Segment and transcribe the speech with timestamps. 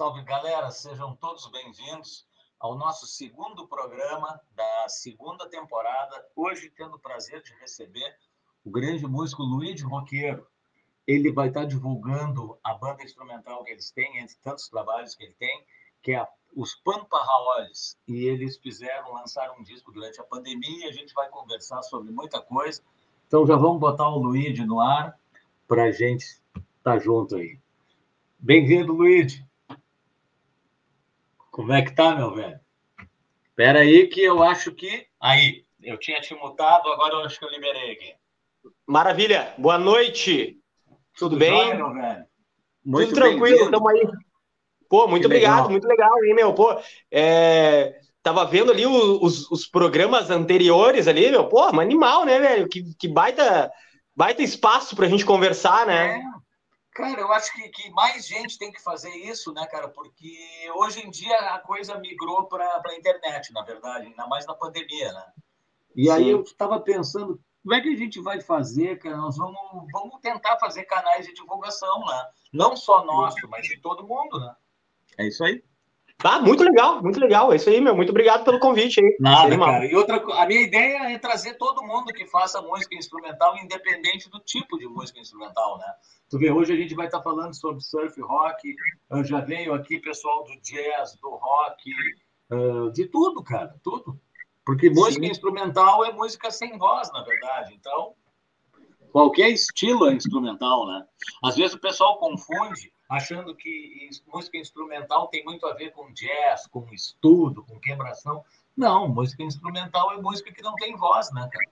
[0.00, 2.26] salve galera, sejam todos bem-vindos
[2.58, 6.26] ao nosso segundo programa da segunda temporada.
[6.34, 8.16] Hoje, tendo o prazer de receber
[8.64, 10.46] o grande músico Luiz Roqueiro.
[11.06, 15.34] Ele vai estar divulgando a banda instrumental que eles têm, entre tantos trabalhos que ele
[15.34, 15.66] tem,
[16.02, 17.98] que é os Pampa Raoles.
[18.08, 20.88] E eles fizeram, lançar um disco durante a pandemia.
[20.88, 22.80] A gente vai conversar sobre muita coisa.
[23.26, 25.20] Então já vamos botar o Luigi no ar
[25.68, 27.60] para a gente estar tá junto aí.
[28.38, 29.49] Bem-vindo, Luigi.
[31.60, 32.58] Como é que tá, meu velho?
[33.50, 35.06] Espera aí que eu acho que...
[35.20, 38.14] Aí, eu tinha te mutado, agora eu acho que eu liberei aqui.
[38.86, 39.52] Maravilha.
[39.58, 40.58] Boa noite.
[41.14, 41.50] Tudo, Tudo bem?
[41.50, 42.24] Jóia, meu velho?
[42.82, 44.08] Muito Tudo tranquilo, estamos aí.
[44.88, 45.70] Pô, muito que obrigado, legal.
[45.70, 46.54] muito legal, hein, meu?
[46.54, 47.94] Pô, é...
[48.22, 52.68] Tava vendo ali os, os programas anteriores ali, meu, pô, mas animal, né, velho?
[52.70, 53.70] Que, que baita,
[54.16, 56.16] baita espaço pra gente conversar, né?
[56.16, 56.39] É.
[56.92, 59.88] Cara, eu acho que, que mais gente tem que fazer isso, né, cara?
[59.88, 60.36] Porque
[60.74, 65.12] hoje em dia a coisa migrou para a internet, na verdade, ainda mais na pandemia,
[65.12, 65.32] né?
[65.94, 66.10] E Sim.
[66.10, 69.16] aí eu estava pensando, como é que a gente vai fazer, cara?
[69.16, 72.30] Nós vamos, vamos tentar fazer canais de divulgação, né?
[72.52, 74.54] Não só nosso, mas de todo mundo, né?
[75.18, 75.62] É isso aí.
[76.22, 77.52] Ah, muito legal, muito legal.
[77.52, 77.96] É isso aí, meu.
[77.96, 79.16] Muito obrigado pelo convite aí.
[79.18, 79.86] Nada, cara.
[79.86, 84.38] E outra, a minha ideia é trazer todo mundo que faça música instrumental, independente do
[84.40, 85.86] tipo de música instrumental, né?
[86.28, 88.74] Tu vê, hoje a gente vai estar falando sobre surf rock.
[89.24, 91.90] Já veio aqui pessoal do jazz, do rock,
[92.92, 94.20] de tudo, cara, tudo.
[94.64, 95.30] Porque música Sim.
[95.30, 97.74] instrumental é música sem voz, na verdade.
[97.74, 98.14] Então,
[99.10, 101.04] qualquer estilo é instrumental, né?
[101.42, 106.68] Às vezes o pessoal confunde achando que música instrumental tem muito a ver com jazz,
[106.68, 108.44] com estudo, com quebração.
[108.76, 111.66] Não, música instrumental é música que não tem voz, né, cara?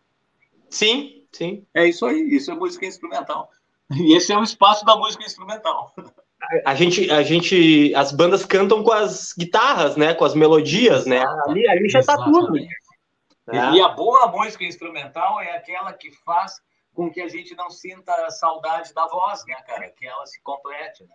[0.68, 1.64] Sim, sim.
[1.72, 3.50] É isso aí, isso é música instrumental.
[3.94, 5.94] E esse é o espaço da música instrumental.
[6.66, 11.24] A gente, a gente, as bandas cantam com as guitarras, né, com as melodias, né?
[11.46, 12.58] Ali, ali já está tudo.
[12.58, 13.72] É.
[13.72, 16.60] E a boa música instrumental é aquela que faz
[16.92, 19.88] com que a gente não sinta saudade da voz, né, cara?
[19.88, 21.14] Que ela se complete, né?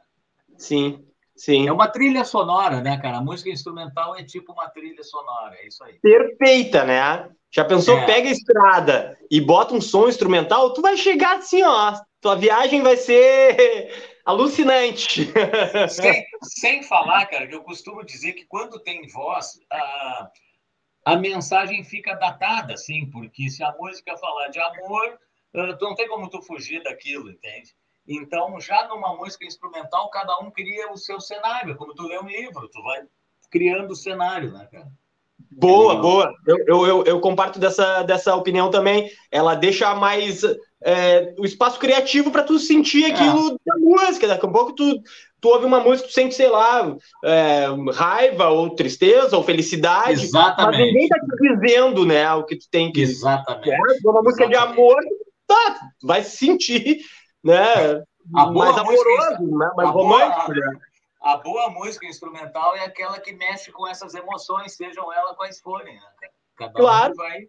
[0.58, 1.06] Sim,
[1.36, 1.68] sim.
[1.68, 3.18] É uma trilha sonora, né, cara?
[3.18, 6.00] A música instrumental é tipo uma trilha sonora, é isso aí.
[6.00, 7.30] Perfeita, né?
[7.52, 8.06] Já pensou, é.
[8.06, 12.81] pega a estrada e bota um som instrumental, tu vai chegar assim, ó, tua viagem
[12.81, 13.94] vai ser
[14.25, 15.30] alucinante.
[15.90, 20.31] Sem, sem falar, cara, que eu costumo dizer que quando tem voz, a,
[21.06, 25.20] a mensagem fica datada, assim, porque se a música falar de amor,
[25.56, 27.75] ah, não tem como tu fugir daquilo, entende?
[28.08, 31.75] Então, já numa música instrumental, cada um cria o seu cenário.
[31.78, 33.03] Como tu lê um livro, tu vai
[33.50, 34.88] criando o cenário, né, cara?
[35.52, 36.34] Boa, boa.
[36.46, 39.09] Eu, eu, eu, eu, comparto dessa, dessa opinião também.
[39.31, 40.41] Ela deixa mais
[40.84, 43.58] é, o espaço criativo para tu sentir aquilo é.
[43.66, 44.28] da música.
[44.28, 45.02] Daqui a pouco tu,
[45.40, 50.24] tu ouve uma música, tu sente, sei lá, é, raiva, ou tristeza, ou felicidade.
[50.24, 50.78] Exatamente.
[50.78, 53.02] Mas ninguém tá te dizendo, né, o que tu tem que.
[53.02, 53.72] Exatamente.
[53.72, 54.49] É, uma música Exatamente.
[54.49, 54.97] de amor,
[55.47, 57.02] tá, vai sentir
[57.43, 58.03] né?
[58.35, 59.72] A mais amoroso, né?
[59.75, 60.53] mais romântico.
[60.53, 60.79] Boa, né?
[61.22, 65.95] A boa música instrumental é aquela que mexe com essas emoções, sejam elas quais forem.
[65.95, 66.01] Né?
[66.57, 67.13] Cada claro.
[67.13, 67.40] Um vai...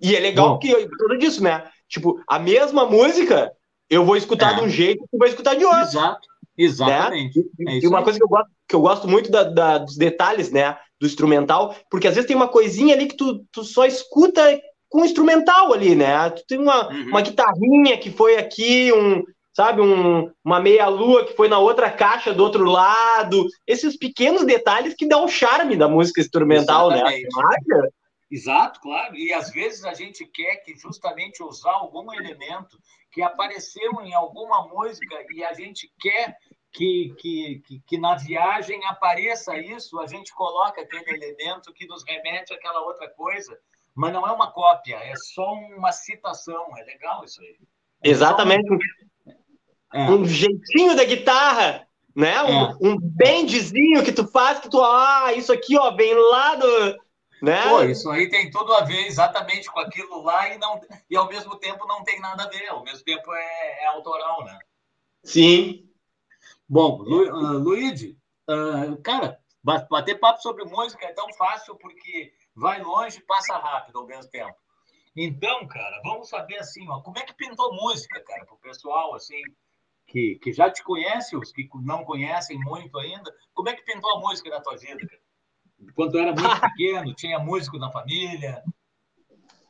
[0.00, 0.58] E é legal Bom.
[0.58, 1.70] que tudo disso, né?
[1.88, 3.52] Tipo, a mesma música
[3.88, 4.54] eu vou escutar é.
[4.56, 5.80] de um jeito e tu vai escutar de outro.
[5.80, 6.28] Exato.
[6.56, 7.38] Exatamente.
[7.58, 7.76] Né?
[7.76, 8.04] É e uma aí.
[8.04, 10.76] coisa que eu gosto, que eu gosto muito da, da, dos detalhes, né?
[10.98, 15.04] Do instrumental, porque às vezes tem uma coisinha ali que tu, tu só escuta com
[15.04, 16.30] instrumental ali, né?
[16.30, 17.08] Tu tem uma, uhum.
[17.08, 19.22] uma guitarrinha que foi aqui, um,
[19.52, 23.46] sabe, um, uma meia-lua que foi na outra caixa do outro lado.
[23.66, 26.98] Esses pequenos detalhes que dão o charme da música instrumental, né?
[26.98, 27.68] Exatamente.
[27.68, 27.88] né?
[28.30, 29.16] Exato, claro.
[29.16, 32.76] E às vezes a gente quer que justamente usar algum elemento
[33.12, 36.36] que apareceu em alguma música e a gente quer
[36.72, 42.04] que, que, que, que, na viagem apareça isso, a gente coloca aquele elemento que nos
[42.04, 43.56] remete àquela outra coisa
[43.96, 46.76] mas não é uma cópia, é só uma citação.
[46.76, 47.56] É legal isso aí.
[48.04, 48.70] É Exatamente.
[48.70, 48.78] Um,
[49.94, 50.10] é.
[50.10, 52.42] um jeitinho da guitarra, né?
[52.42, 52.76] Um, é.
[52.82, 57.06] um bendzinho que tu faz, que tu, ah, isso aqui, ó, vem lá do.
[57.42, 57.68] Né?
[57.68, 61.28] Pô, isso aí tem tudo a ver exatamente com aquilo lá e, não, e ao
[61.28, 64.58] mesmo tempo não tem nada a ver, ao mesmo tempo é, é autoral, né?
[65.24, 65.88] Sim.
[66.68, 69.38] Bom, Lu, uh, Luigi, uh, cara,
[69.90, 74.30] bater papo sobre música é tão fácil porque vai longe e passa rápido ao mesmo
[74.30, 74.56] tempo.
[75.14, 79.14] Então, cara, vamos saber assim, ó, como é que pintou música, cara, para o pessoal
[79.14, 79.40] assim
[80.06, 84.10] que, que já te conhece, os que não conhecem muito ainda, como é que pintou
[84.16, 85.20] a música na tua vida, cara?
[85.94, 88.62] Quando era muito pequeno, tinha músico na família?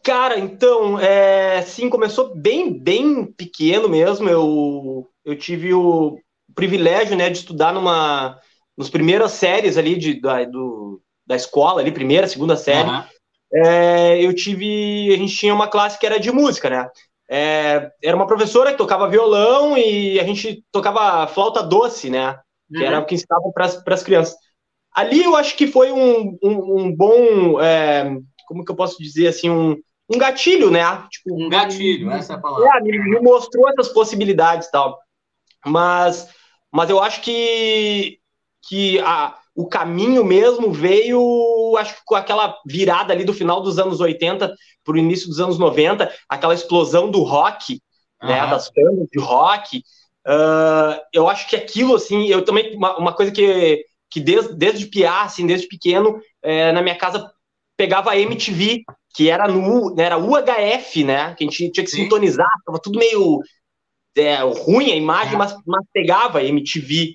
[0.03, 4.29] Cara, então, é, sim, começou bem, bem pequeno mesmo.
[4.29, 6.21] Eu, eu tive o
[6.55, 8.41] privilégio, né, de estudar numa
[8.77, 13.03] nos primeiras séries ali de, da, do, da escola, ali, primeira, segunda série, uhum.
[13.53, 15.13] é, eu tive.
[15.13, 16.89] A gente tinha uma classe que era de música, né?
[17.29, 22.39] É, era uma professora que tocava violão e a gente tocava flauta doce, né?
[22.73, 22.87] Que uhum.
[22.87, 24.37] era o que ensinava para as crianças.
[24.95, 27.61] Ali eu acho que foi um, um, um bom.
[27.61, 29.51] É, como que eu posso dizer assim?
[29.51, 29.77] Um,
[30.09, 30.85] um gatilho, né?
[31.11, 32.79] Tipo, um gatilho, essa é a palavra.
[32.79, 34.99] É, me, me mostrou essas possibilidades e tal.
[35.65, 36.29] Mas,
[36.73, 38.21] mas eu acho que,
[38.69, 43.79] que a, o caminho mesmo veio, acho que com aquela virada ali do final dos
[43.79, 44.55] anos 80
[44.85, 47.81] para o início dos anos 90, aquela explosão do rock,
[48.23, 49.79] né, das bandas de rock.
[50.27, 54.87] Uh, eu acho que aquilo, assim, eu também, uma, uma coisa que, que desde, desde
[54.87, 57.31] piá, assim, desde pequeno, é, na minha casa
[57.79, 58.83] pegava a MTV,
[59.15, 62.03] que era no né, era UHF, né, que a gente tinha que Sim.
[62.03, 63.41] sintonizar, tava tudo meio
[64.19, 67.15] é, ruim a imagem, mas, mas pegava a MTV,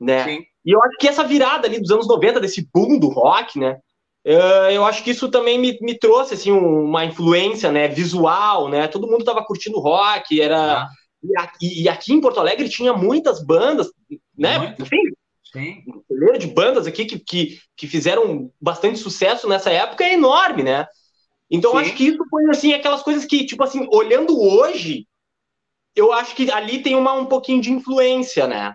[0.00, 0.24] né.
[0.24, 0.51] Sim.
[0.64, 3.78] E eu acho que essa virada ali dos anos 90, desse boom do rock, né?
[4.24, 8.86] Eu acho que isso também me, me trouxe assim uma influência, né, visual, né?
[8.86, 10.88] Todo mundo estava curtindo rock, era ah.
[11.22, 13.88] e, aqui, e, aqui, em Porto Alegre tinha muitas bandas,
[14.38, 14.58] né?
[14.58, 14.82] Muito.
[14.82, 15.02] Enfim,
[15.52, 15.84] Sim.
[16.10, 20.86] Um de bandas aqui que, que, que fizeram bastante sucesso nessa época é enorme, né?
[21.50, 25.06] Então acho que isso foi assim aquelas coisas que tipo assim olhando hoje,
[25.94, 28.74] eu acho que ali tem uma um pouquinho de influência, né?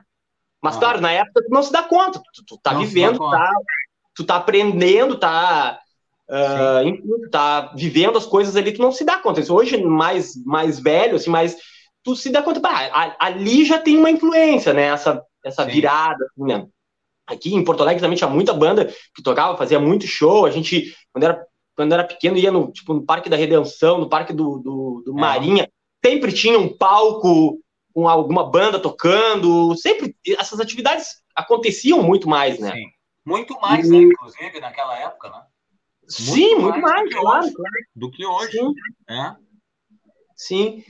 [0.62, 0.80] Mas, ah.
[0.80, 3.51] claro, na época tu não se dá conta, tu, tu tá não vivendo, tá,
[4.15, 5.80] tu tá aprendendo, tá,
[6.30, 9.42] uh, enfim, tá vivendo as coisas ali, tu não se dá conta.
[9.51, 11.56] Hoje, mais, mais velho, assim, mais,
[12.04, 16.44] tu se dá conta, pá, ali já tem uma influência, né, essa, essa virada, assim,
[16.48, 16.68] né?
[17.27, 20.95] Aqui em Porto Alegre também tinha muita banda que tocava, fazia muito show, a gente,
[21.12, 21.45] quando era,
[21.75, 25.12] quando era pequeno, ia no, tipo, no Parque da Redenção, no Parque do, do, do
[25.12, 25.21] é.
[25.21, 25.69] Marinha,
[26.03, 27.60] sempre tinha um palco
[27.97, 32.71] com alguma banda tocando, sempre essas atividades aconteciam muito mais, né?
[32.73, 32.85] Sim.
[33.25, 33.91] Muito mais, e...
[33.91, 35.41] né, inclusive, naquela época, né?
[36.07, 37.75] Sim, muito, mais, mais claro, hoje, claro.
[37.95, 38.51] Do que hoje.
[38.51, 38.73] Sim.
[39.09, 39.35] É.
[40.35, 40.83] Sim.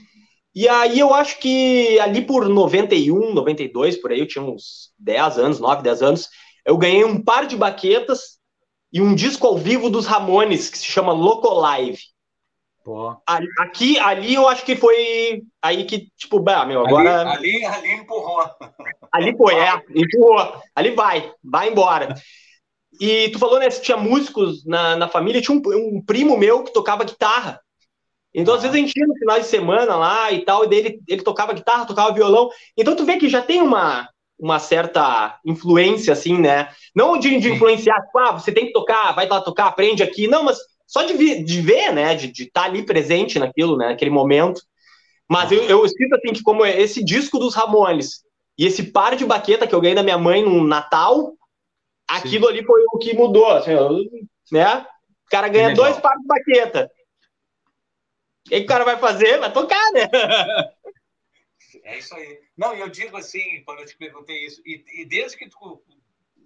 [0.54, 5.38] E aí eu acho que ali por 91, 92, por aí, eu tinha uns 10
[5.38, 6.28] anos, 9, 10 anos,
[6.62, 8.38] eu ganhei um par de baquetas
[8.92, 12.02] e um disco ao vivo dos Ramones, que se chama Loco Live.
[13.26, 17.30] Ali, aqui, ali eu acho que foi aí que, tipo, bah, meu, agora.
[17.30, 18.44] Ali, ali, ali empurrou.
[19.12, 20.62] Ali foi, é, empurrou.
[20.74, 22.14] Ali vai, vai embora.
[23.00, 26.64] E tu falou, né, se tinha músicos na, na família, tinha um, um primo meu
[26.64, 27.60] que tocava guitarra.
[28.34, 31.00] Então, às vezes, a gente ia no final de semana lá e tal, e dele
[31.08, 32.48] ele tocava guitarra, tocava violão.
[32.76, 36.68] Então, tu vê que já tem uma, uma certa influência, assim, né?
[36.94, 40.28] Não de, de influenciar, tipo, ah, você tem que tocar, vai lá tocar, aprende aqui.
[40.28, 44.10] Não, mas só de, de ver, né, de estar tá ali presente naquilo, né, naquele
[44.10, 44.62] momento.
[45.28, 48.24] Mas eu, eu sinto assim que como esse disco dos Ramones
[48.56, 51.34] e esse par de baqueta que eu ganhei da minha mãe no Natal,
[52.08, 52.52] aquilo Sim.
[52.52, 53.72] ali foi o que mudou, assim,
[54.50, 54.86] né?
[55.26, 56.90] O cara ganha dois pares de baqueta.
[58.46, 59.38] O que o cara vai fazer?
[59.38, 60.08] Vai tocar, né?
[61.84, 62.40] É isso aí.
[62.56, 65.82] Não, eu digo assim, quando eu te perguntei isso, e, e desde que tu,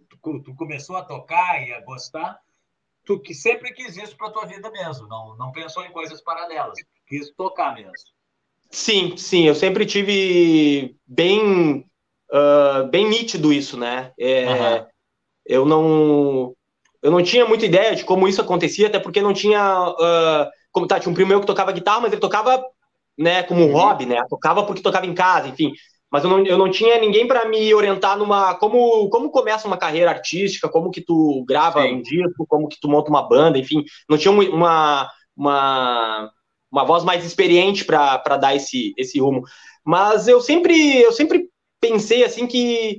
[0.08, 2.40] tu, tu, começou a tocar e a gostar,
[3.04, 6.78] tu que sempre quis isso para tua vida mesmo, não, não pensou em coisas paralelas,
[7.06, 7.92] quis tocar mesmo.
[8.70, 11.86] Sim, sim, eu sempre tive bem,
[12.32, 14.12] uh, bem nítido isso, né?
[14.18, 14.86] É, uhum.
[15.44, 16.54] Eu não,
[17.02, 20.86] eu não tinha muita ideia de como isso acontecia, até porque não tinha, uh, como
[20.86, 22.64] tá, tinha um primo meu que tocava guitarra, mas ele tocava,
[23.18, 23.72] né, como um uhum.
[23.72, 24.24] hobby, né?
[24.30, 25.72] Tocava porque tocava em casa, enfim
[26.12, 29.78] mas eu não, eu não tinha ninguém para me orientar numa como como começa uma
[29.78, 31.94] carreira artística, como que tu grava Sim.
[31.94, 36.30] um disco, como que tu monta uma banda, enfim, não tinha uma uma,
[36.70, 39.42] uma voz mais experiente para dar esse esse rumo.
[39.84, 41.48] Mas eu sempre eu sempre
[41.80, 42.98] pensei assim que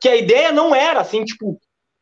[0.00, 1.58] que a ideia não era assim, tipo,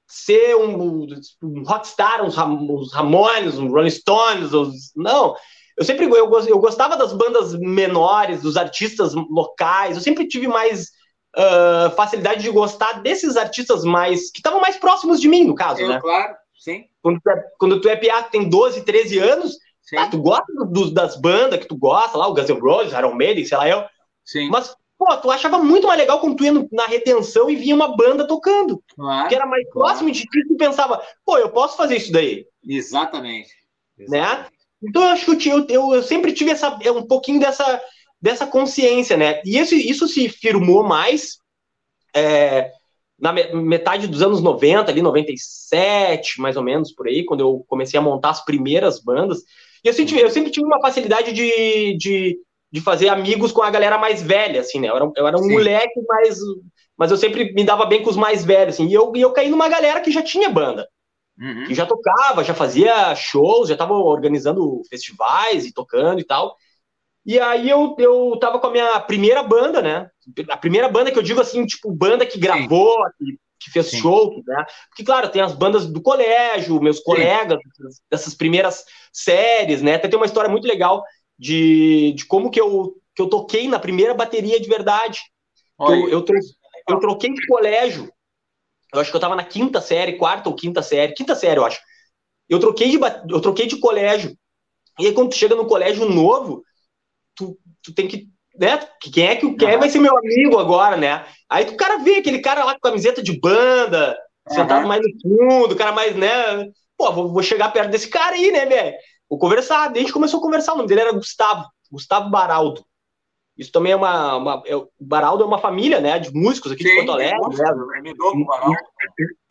[0.06, 1.06] ser um,
[1.42, 5.34] um rockstar, uns, uns Ramones, uns Rolling Stones, os, não,
[5.76, 9.96] eu sempre eu, eu gostava das bandas menores, dos artistas locais.
[9.96, 10.90] Eu sempre tive mais
[11.36, 15.80] uh, facilidade de gostar desses artistas mais que estavam mais próximos de mim, no caso,
[15.80, 16.00] eu, né?
[16.00, 16.84] Claro, sim.
[17.02, 19.58] Quando tu é, quando tu é PA, tem 12, 13 anos,
[19.96, 23.14] ah, tu gosta do, das bandas que tu gosta, lá, o Guns N' Roses, Iron
[23.14, 23.84] Maiden, sei lá eu.
[24.24, 24.48] Sim.
[24.48, 27.74] Mas, pô, tu achava muito mais legal quando tu ia no, na retenção e via
[27.74, 28.82] uma banda tocando.
[28.94, 29.88] Claro, que era mais claro.
[29.88, 32.46] próximo de ti, tu pensava, pô, eu posso fazer isso daí.
[32.66, 33.50] Exatamente.
[33.98, 34.04] Né?
[34.18, 34.54] Exatamente.
[34.84, 37.80] Então eu acho que eu, eu, eu sempre tive essa, é, um pouquinho dessa,
[38.20, 39.40] dessa consciência, né?
[39.44, 41.38] E isso, isso se firmou mais
[42.14, 42.70] é,
[43.18, 47.98] na metade dos anos 90, ali 97, mais ou menos, por aí, quando eu comecei
[47.98, 49.38] a montar as primeiras bandas.
[49.84, 52.38] E eu sempre, eu sempre tive uma facilidade de, de,
[52.70, 54.88] de fazer amigos com a galera mais velha, assim, né?
[54.88, 55.52] Eu era, eu era um Sim.
[55.52, 56.38] moleque mais
[56.96, 59.32] mas eu sempre me dava bem com os mais velhos, assim, e eu, e eu
[59.32, 60.88] caí numa galera que já tinha banda,
[61.38, 61.66] uhum.
[61.66, 66.56] que já tocava, já fazia shows, já tava organizando festivais e tocando e tal.
[67.26, 70.10] E aí eu, eu tava com a minha primeira banda, né?
[70.50, 73.98] A primeira banda que eu digo assim, tipo, banda que gravou, que, que, fez Sim.
[73.98, 74.64] show, né?
[74.90, 78.02] Porque, claro, tem as bandas do colégio, meus colegas, Sim.
[78.10, 79.94] dessas primeiras séries, né?
[79.94, 81.02] Até tem uma história muito legal
[81.38, 85.20] de, de como que eu, que eu toquei na primeira bateria de verdade.
[85.80, 86.24] Eu, eu,
[86.88, 88.12] eu troquei de colégio.
[88.94, 91.64] Eu acho que eu tava na quinta série, quarta ou quinta série, quinta série, eu
[91.64, 91.80] acho.
[92.48, 92.98] Eu troquei de,
[93.28, 94.36] eu troquei de colégio.
[94.98, 96.62] E aí, quando tu chega no colégio novo,
[97.34, 98.28] tu, tu tem que.
[98.58, 98.78] Né?
[99.00, 101.26] Quem é que o quer vai ser meu amigo agora, né?
[101.48, 104.16] Aí o cara vê aquele cara lá com camiseta de banda,
[104.48, 104.54] uhum.
[104.54, 106.68] sentado mais no fundo, o cara mais, né?
[106.96, 108.96] Pô, vou, vou chegar perto desse cara aí, né, velho?
[109.28, 109.88] Vou conversar.
[109.88, 110.74] Daí a gente começou a conversar.
[110.74, 112.84] O nome dele era Gustavo, Gustavo Baraldo.
[113.56, 114.36] Isso também é uma.
[114.36, 116.18] uma é, o Baraldo é uma família, né?
[116.18, 117.38] De músicos aqui Sim, de Porto Alegre.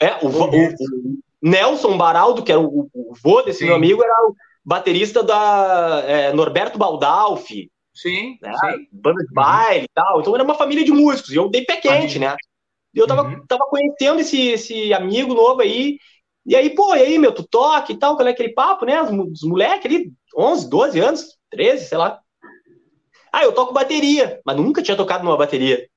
[0.01, 3.65] É, é o, o, o, Nelson Baraldo, que era o, o vô desse Sim.
[3.65, 7.71] meu amigo, era o baterista da é, Norberto Baldalfi.
[7.93, 8.51] Sim, né?
[8.53, 8.87] sim.
[8.91, 10.19] Banda de baile e tal.
[10.19, 11.31] Então era uma família de músicos.
[11.31, 12.35] E eu dei pé quente, né?
[12.93, 13.45] E eu tava, uhum.
[13.47, 15.97] tava conhecendo esse, esse amigo novo aí.
[16.45, 19.01] E aí, pô, e aí, meu, tu toca e tal, qual é aquele papo, né?
[19.01, 22.19] Os, os moleques ali, 11, 12 anos, 13, sei lá.
[23.33, 25.87] Ah, eu toco bateria, mas nunca tinha tocado numa bateria.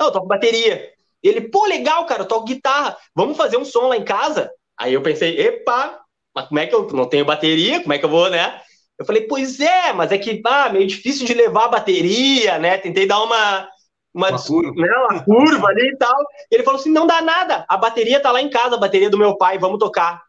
[0.00, 0.90] Não, eu toco bateria.
[1.22, 2.96] Ele, pô, legal, cara, eu toco guitarra.
[3.14, 4.50] Vamos fazer um som lá em casa?
[4.76, 6.00] Aí eu pensei, epa,
[6.34, 7.80] mas como é que eu não tenho bateria?
[7.80, 8.60] Como é que eu vou, né?
[8.98, 12.78] Eu falei, pois é, mas é que ah, meio difícil de levar a bateria, né?
[12.78, 13.68] Tentei dar uma,
[14.12, 14.74] uma, uma, curva.
[14.74, 16.20] Né, uma curva ali e tal.
[16.50, 19.08] E ele falou assim: não dá nada, a bateria tá lá em casa, a bateria
[19.08, 20.22] do meu pai, vamos tocar.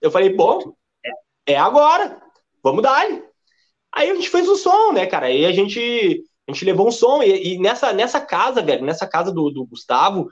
[0.00, 0.74] Eu falei, bom,
[1.46, 2.20] é, é agora,
[2.62, 3.06] vamos dar.
[3.94, 5.26] Aí a gente fez o som, né, cara?
[5.26, 9.06] Aí a gente, a gente levou um som, e, e nessa, nessa casa, velho, nessa
[9.06, 10.28] casa do, do Gustavo,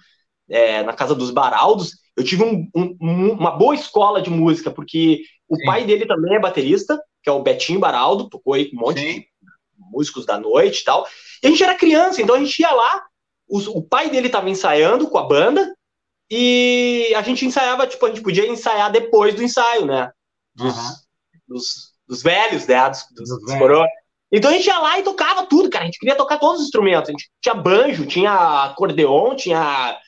[0.49, 5.23] é, na casa dos Baraldos, eu tive um, um, uma boa escola de música, porque
[5.49, 5.65] o Sim.
[5.65, 9.01] pai dele também é baterista, que é o Betinho Baraldo, tocou aí com um monte
[9.01, 9.21] Sim.
[9.21, 9.27] de
[9.79, 11.07] músicos da noite e tal.
[11.43, 13.03] E a gente era criança, então a gente ia lá,
[13.49, 15.75] os, o pai dele estava ensaiando com a banda,
[16.31, 20.13] e a gente ensaiava, tipo, a gente podia ensaiar depois do ensaio, né?
[20.55, 20.95] Dos, uhum.
[21.49, 22.91] dos, dos velhos, né?
[22.91, 23.87] Dos, dos, dos velhos.
[24.33, 25.85] Então a gente ia lá e tocava tudo, cara.
[25.85, 27.09] A gente queria tocar todos os instrumentos.
[27.09, 29.99] A gente tinha banjo, tinha acordeon, tinha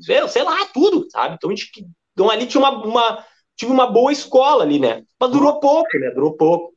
[0.00, 1.34] sei lá, tudo, sabe?
[1.34, 1.70] Então, a gente,
[2.12, 3.24] então ali tinha uma, uma,
[3.56, 5.02] tive uma boa escola ali, né?
[5.20, 6.10] Mas durou pouco, né?
[6.10, 6.72] Durou pouco.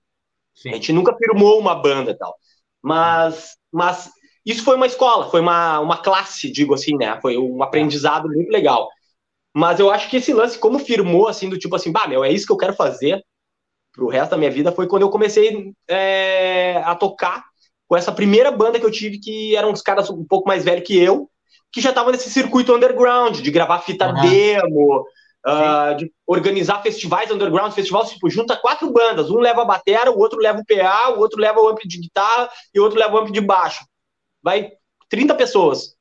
[0.56, 0.70] Sim.
[0.70, 2.36] A gente nunca firmou uma banda e tal.
[2.82, 4.10] Mas, mas
[4.46, 7.20] isso foi uma escola, foi uma, uma classe, digo assim, né?
[7.22, 8.90] Foi um aprendizado muito legal.
[9.54, 12.32] Mas eu acho que esse lance, como firmou, assim, do tipo assim, bah, meu, é
[12.32, 13.24] isso que eu quero fazer
[13.91, 17.43] pro resto da minha vida, foi quando eu comecei é, a tocar
[17.88, 20.88] com essa primeira banda que eu tive, que eram uns caras um pouco mais velhos
[20.88, 21.29] que eu,
[21.71, 24.21] que já estava nesse circuito underground, de gravar fita uhum.
[24.21, 25.05] demo,
[25.45, 30.19] uh, de organizar festivais underground, festivais tipo, junta quatro bandas, um leva a batera, o
[30.19, 33.13] outro leva o PA, o outro leva o amp de guitarra e o outro leva
[33.13, 33.86] o amp de baixo.
[34.41, 34.71] Vai
[35.10, 35.95] 30 pessoas.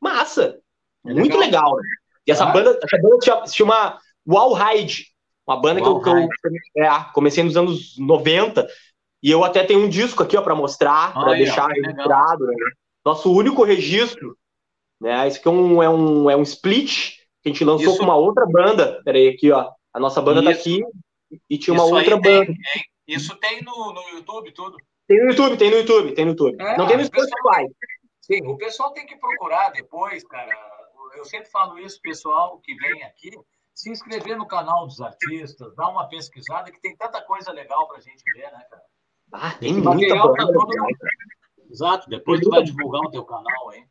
[0.00, 0.58] Massa!
[1.04, 1.62] É muito legal.
[1.62, 1.88] legal né?
[2.26, 2.52] E essa, ah.
[2.52, 5.06] banda, essa banda se chama Wall Ride,
[5.46, 8.66] uma banda que eu, que eu, é, comecei nos anos 90,
[9.22, 12.46] e eu até tenho um disco aqui para mostrar, para deixar registrado.
[12.46, 12.54] Né?
[13.04, 14.36] Nosso único registro
[15.00, 15.26] né?
[15.26, 17.98] Esse aqui é um, é um, é um split que a gente lançou Isso...
[17.98, 19.00] com uma outra banda.
[19.04, 19.70] Peraí, aqui, ó.
[19.92, 20.64] A nossa banda tá Isso...
[20.64, 22.46] tá aqui e tinha uma Isso outra banda.
[22.46, 22.56] Tem,
[23.06, 24.76] Isso tem no, no YouTube, tudo?
[25.06, 26.56] Tem no YouTube, tem no YouTube, tem no YouTube.
[26.60, 27.66] É, Não tem no Spotify.
[28.20, 30.50] Sim, o pessoal tem que procurar depois, cara.
[31.16, 33.30] Eu sempre falo isso, pessoal que vem aqui,
[33.76, 38.00] se inscrever no canal dos artistas, dar uma pesquisada, que tem tanta coisa legal pra
[38.00, 38.82] gente ver, né, cara?
[39.32, 40.68] Ah, tem muita tá todo...
[41.70, 43.84] Exato, depois tu vai divulgar o teu canal aí.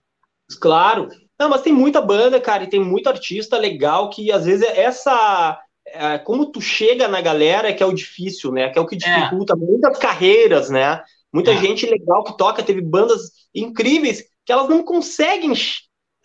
[0.59, 1.09] Claro.
[1.37, 5.61] Não, mas tem muita banda, cara, e tem muito artista legal que às vezes essa.
[5.87, 8.69] É, como tu chega na galera é que é o difícil, né?
[8.69, 8.97] Que é o que é.
[8.97, 9.55] dificulta é.
[9.55, 11.03] muitas carreiras, né?
[11.31, 11.57] Muita é.
[11.57, 15.53] gente legal que toca, teve bandas incríveis que elas não conseguem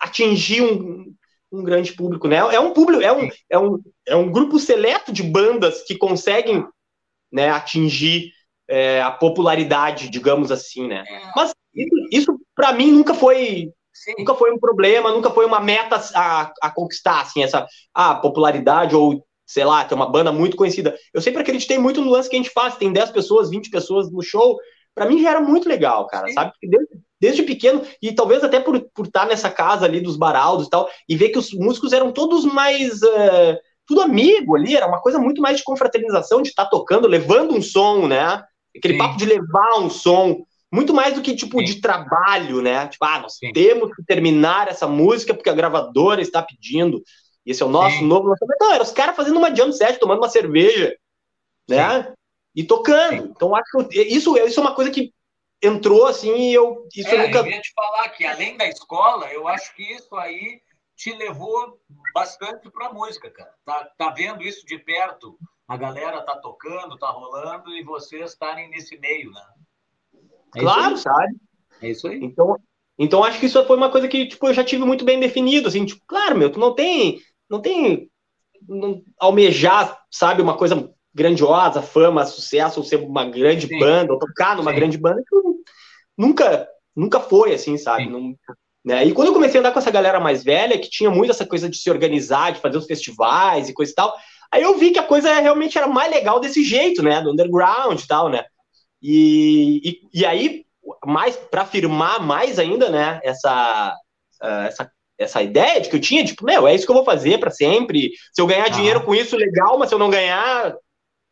[0.00, 1.12] atingir um,
[1.52, 2.36] um grande público, né?
[2.36, 6.66] É um público, é um, é um, é um grupo seleto de bandas que conseguem
[7.32, 8.30] né, atingir
[8.68, 11.04] é, a popularidade, digamos assim, né?
[11.06, 11.30] É.
[11.34, 14.14] Mas isso, isso para mim nunca foi Sim.
[14.18, 18.96] Nunca foi um problema, nunca foi uma meta a, a conquistar, assim, essa a popularidade
[18.96, 20.96] ou, sei lá, ter uma banda muito conhecida.
[21.12, 24.10] Eu sempre acreditei muito no lance que a gente faz, tem 10 pessoas, 20 pessoas
[24.10, 24.58] no show,
[24.94, 26.32] para mim já era muito legal, cara, Sim.
[26.32, 26.52] sabe?
[26.62, 26.88] Desde,
[27.20, 30.88] desde, pequeno, e talvez até por, por estar nessa casa ali dos baraldos e tal,
[31.08, 33.02] e ver que os músicos eram todos mais...
[33.02, 37.08] Uh, tudo amigo ali, era uma coisa muito mais de confraternização, de estar tá tocando,
[37.08, 38.40] levando um som, né?
[38.76, 38.98] Aquele Sim.
[38.98, 41.64] papo de levar um som muito mais do que tipo Sim.
[41.64, 42.86] de trabalho, né?
[42.86, 43.52] Tipo, ah, nós Sim.
[43.52, 47.02] temos que terminar essa música porque a gravadora está pedindo.
[47.44, 48.06] Esse é o nosso Sim.
[48.06, 48.58] novo lançamento.
[48.60, 50.94] Não, era os caras fazendo uma jam set, tomando uma cerveja,
[51.68, 52.12] né?
[52.54, 53.24] E tocando.
[53.24, 55.12] Então, acho isso, isso é uma coisa que
[55.62, 56.86] entrou assim e eu.
[56.94, 57.38] Isso é, eu nunca.
[57.38, 60.60] Eu ia te falar que além da escola, eu acho que isso aí
[60.96, 61.80] te levou
[62.14, 63.54] bastante para a música, cara.
[63.64, 65.38] Tá, tá vendo isso de perto?
[65.66, 69.42] A galera tá tocando, tá rolando e vocês estarem nesse meio, né?
[70.56, 71.36] É claro, sabe?
[71.80, 72.22] É isso aí.
[72.22, 72.56] Então,
[72.98, 75.68] então acho que isso foi uma coisa que tipo eu já tive muito bem definido,
[75.68, 78.10] assim, tipo, claro, meu, tu não tem, não tem
[78.68, 83.78] não, almejar, sabe, uma coisa grandiosa, fama, sucesso, ou ser uma grande Sim.
[83.78, 84.76] banda, ou tocar numa Sim.
[84.76, 85.22] grande banda,
[86.16, 88.08] nunca, nunca foi assim, sabe?
[88.08, 88.34] Não,
[88.84, 89.04] né?
[89.04, 91.46] E quando eu comecei a andar com essa galera mais velha, que tinha muito essa
[91.46, 94.16] coisa de se organizar, de fazer os festivais e coisa e tal,
[94.50, 97.20] aí eu vi que a coisa realmente era mais legal desse jeito, né?
[97.20, 98.44] Do underground e tal, né?
[99.02, 100.64] E, e, e aí,
[101.04, 103.20] mais para afirmar mais ainda, né?
[103.22, 103.94] Essa,
[104.42, 107.04] uh, essa, essa ideia de que eu tinha, tipo, meu, é isso que eu vou
[107.04, 108.10] fazer para sempre.
[108.32, 108.70] Se eu ganhar ah.
[108.70, 110.74] dinheiro com isso, legal, mas se eu não ganhar.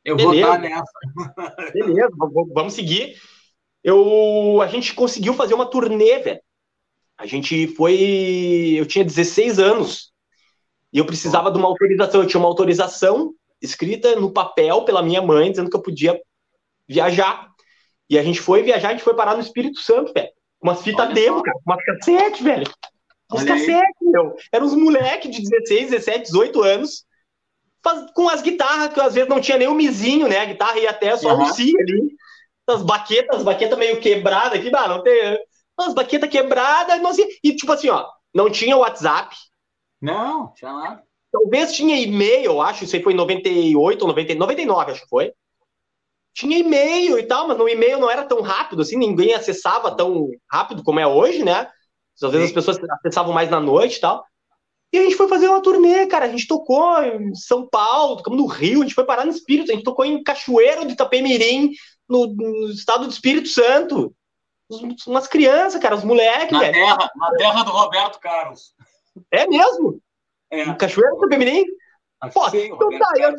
[0.08, 0.46] Eu beleza.
[0.46, 1.72] vou estar nessa.
[1.72, 2.10] beleza,
[2.54, 3.16] vamos seguir.
[3.82, 6.40] Eu, a gente conseguiu fazer uma turnê, velho
[7.18, 8.76] a gente foi.
[8.78, 10.12] Eu tinha 16 anos
[10.92, 12.22] e eu precisava de uma autorização.
[12.22, 16.18] Eu tinha uma autorização escrita no papel pela minha mãe, dizendo que eu podia
[16.88, 17.48] viajar.
[18.08, 20.30] E a gente foi viajar, a gente foi parar no Espírito Santo, velho.
[20.62, 21.58] Umas fitas demo, cara.
[21.66, 22.66] Umas cassete, velho.
[23.32, 24.36] Uns cassete, meu.
[24.52, 27.04] Eram uns moleques de 16, 17, 18 anos.
[28.14, 30.40] Com as guitarras, que às vezes não tinha nem o mizinho, né?
[30.40, 31.42] A guitarra ia até só uhum.
[31.42, 32.16] o si ali.
[32.66, 35.38] As baquetas, as baquetas meio quebradas aqui, não tem
[35.78, 37.26] as baquetas quebradas, nós ia...
[37.42, 39.34] e tipo assim, ó, não tinha WhatsApp.
[40.00, 41.02] Não, tinha nada.
[41.30, 45.32] Talvez tinha e-mail, acho, isso aí foi em 98 ou 99, 99, acho que foi.
[46.34, 50.28] Tinha e-mail e tal, mas no e-mail não era tão rápido assim, ninguém acessava tão
[50.50, 51.70] rápido como é hoje, né?
[52.22, 52.58] Às vezes Sim.
[52.58, 54.24] as pessoas acessavam mais na noite e tal.
[54.92, 56.24] E a gente foi fazer uma turnê, cara.
[56.24, 59.70] A gente tocou em São Paulo, tocamos no Rio, a gente foi parar no Espírito,
[59.70, 61.72] a gente tocou em Cachoeiro de Itapemirim,
[62.08, 64.14] no, no estado do Espírito Santo
[65.06, 66.74] umas crianças, cara, os moleques, na velho.
[66.74, 68.74] Terra, na terra do Roberto Carlos.
[69.30, 70.00] É mesmo?
[70.50, 70.72] É.
[70.74, 71.64] Cachoeira do Pemirim?
[72.32, 73.36] Pô, sim, então tá aí,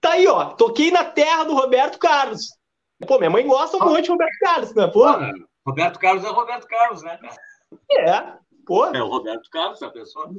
[0.00, 0.46] tá aí, ó.
[0.54, 2.56] Toquei na terra do Roberto Carlos.
[3.06, 4.86] Pô, minha mãe gosta muito de Roberto Carlos, né?
[4.86, 5.04] Pô.
[5.66, 7.36] Roberto Carlos é Roberto Carlos, né, cara?
[7.90, 8.84] É, pô.
[8.86, 10.30] É o Roberto Carlos, a pessoa.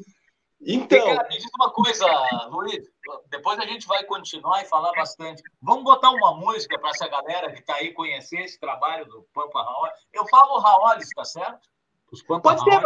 [0.61, 1.05] Então.
[1.05, 2.05] Cara, me diz uma coisa,
[2.49, 2.83] Luiz.
[3.29, 5.41] Depois a gente vai continuar e falar bastante.
[5.61, 9.61] Vamos botar uma música para essa galera que está aí conhecer esse trabalho do Pampa
[9.61, 9.97] Raolis.
[10.13, 11.67] Eu falo Raolis, tá certo?
[12.11, 12.81] Os Pampa Pode ser,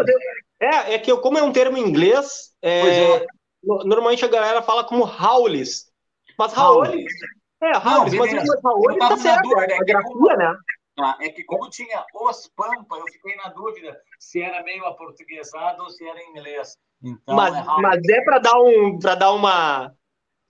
[0.59, 3.25] é, é que como é um termo em inglês, é, é.
[3.63, 5.91] normalmente a galera fala como Raolis.
[6.37, 7.13] Mas Raolis.
[7.61, 9.43] É, Raolis, mas o Raolis tá certo.
[9.43, 10.55] Dúvida, é, é grafia, né?
[10.95, 15.83] Tá, é que como tinha os Pampa, eu fiquei na dúvida se era meio aportuguesado
[15.83, 16.77] ou se era em inglês.
[17.01, 19.93] Então, mas, é mas é para dar um para dar uma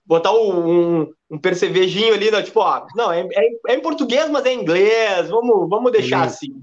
[0.04, 2.42] botar um, um percevejinho ali, né?
[2.42, 6.24] tipo, ó, não, é, é, é, em português, mas é em inglês, vamos, vamos deixar
[6.24, 6.62] assim.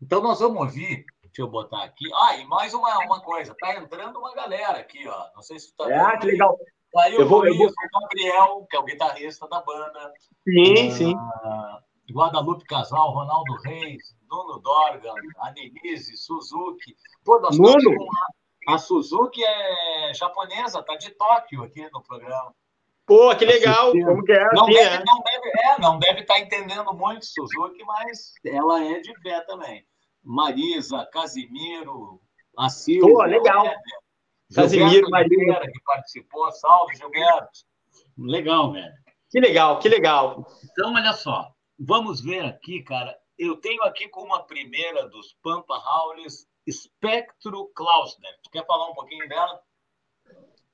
[0.00, 2.04] Então nós vamos ouvir, deixa eu botar aqui.
[2.14, 5.26] Ah, e mais uma, uma coisa, tá entrando uma galera aqui, ó.
[5.34, 6.56] Não sei se tu tá É, que legal.
[6.96, 7.68] Aí eu o vou, Luiz, eu vou...
[7.68, 10.12] o Gabriel, que é o guitarrista da banda.
[10.44, 11.14] Sim, uh, sim.
[12.12, 16.96] Guadalupe Casal, Ronaldo Reis, Nuno Dorgan, a Denise, Suzuki.
[17.24, 17.94] Pô, nós Nuno.
[18.68, 22.54] a Suzuki é japonesa, tá de Tóquio aqui no programa.
[23.06, 23.92] Pô, que legal!
[23.92, 24.48] Como que é?
[24.52, 25.04] Não, deve, é.
[25.04, 29.40] não deve, é, não deve estar tá entendendo muito Suzuki, mas ela é de pé
[29.40, 29.84] também.
[30.22, 32.20] Marisa, Casimiro,
[32.56, 33.12] a Silvia.
[33.12, 33.66] Pô, legal.
[33.66, 33.74] É,
[34.54, 35.60] Casimiro, Marisa.
[35.60, 37.60] Que participou, salve, Gilberto.
[38.16, 38.92] Legal, velho.
[39.30, 40.46] Que legal, que legal.
[40.64, 43.16] Então, olha só, vamos ver aqui, cara.
[43.38, 48.32] Eu tenho aqui como a primeira dos Pampa Howlis Espectro Klausner.
[48.42, 49.60] Tu quer falar um pouquinho dela?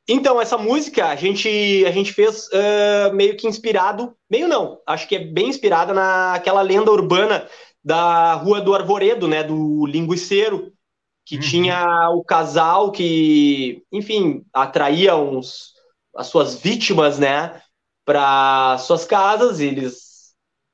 [0.09, 5.09] Então, essa música a gente, a gente fez uh, meio que inspirado, meio não, acho
[5.09, 7.49] que é bem inspirada naquela lenda urbana
[7.83, 10.73] da Rua do Arvoredo, né, do linguiceiro,
[11.25, 11.41] que uhum.
[11.41, 15.73] tinha o casal que, enfim, atraía uns,
[16.15, 17.61] as suas vítimas, né,
[18.05, 20.06] para suas casas, eles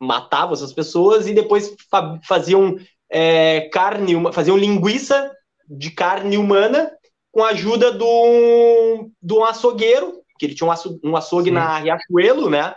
[0.03, 2.77] matavam essas pessoas e depois fa faziam
[3.09, 5.31] é, carne, faziam linguiça
[5.69, 6.91] de carne humana
[7.31, 11.51] com a ajuda de um, de um açougueiro, que ele tinha um, açougue, um açougue
[11.51, 12.75] na Riachuelo, né?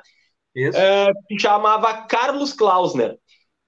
[0.55, 3.17] É, que chamava Carlos Klausner.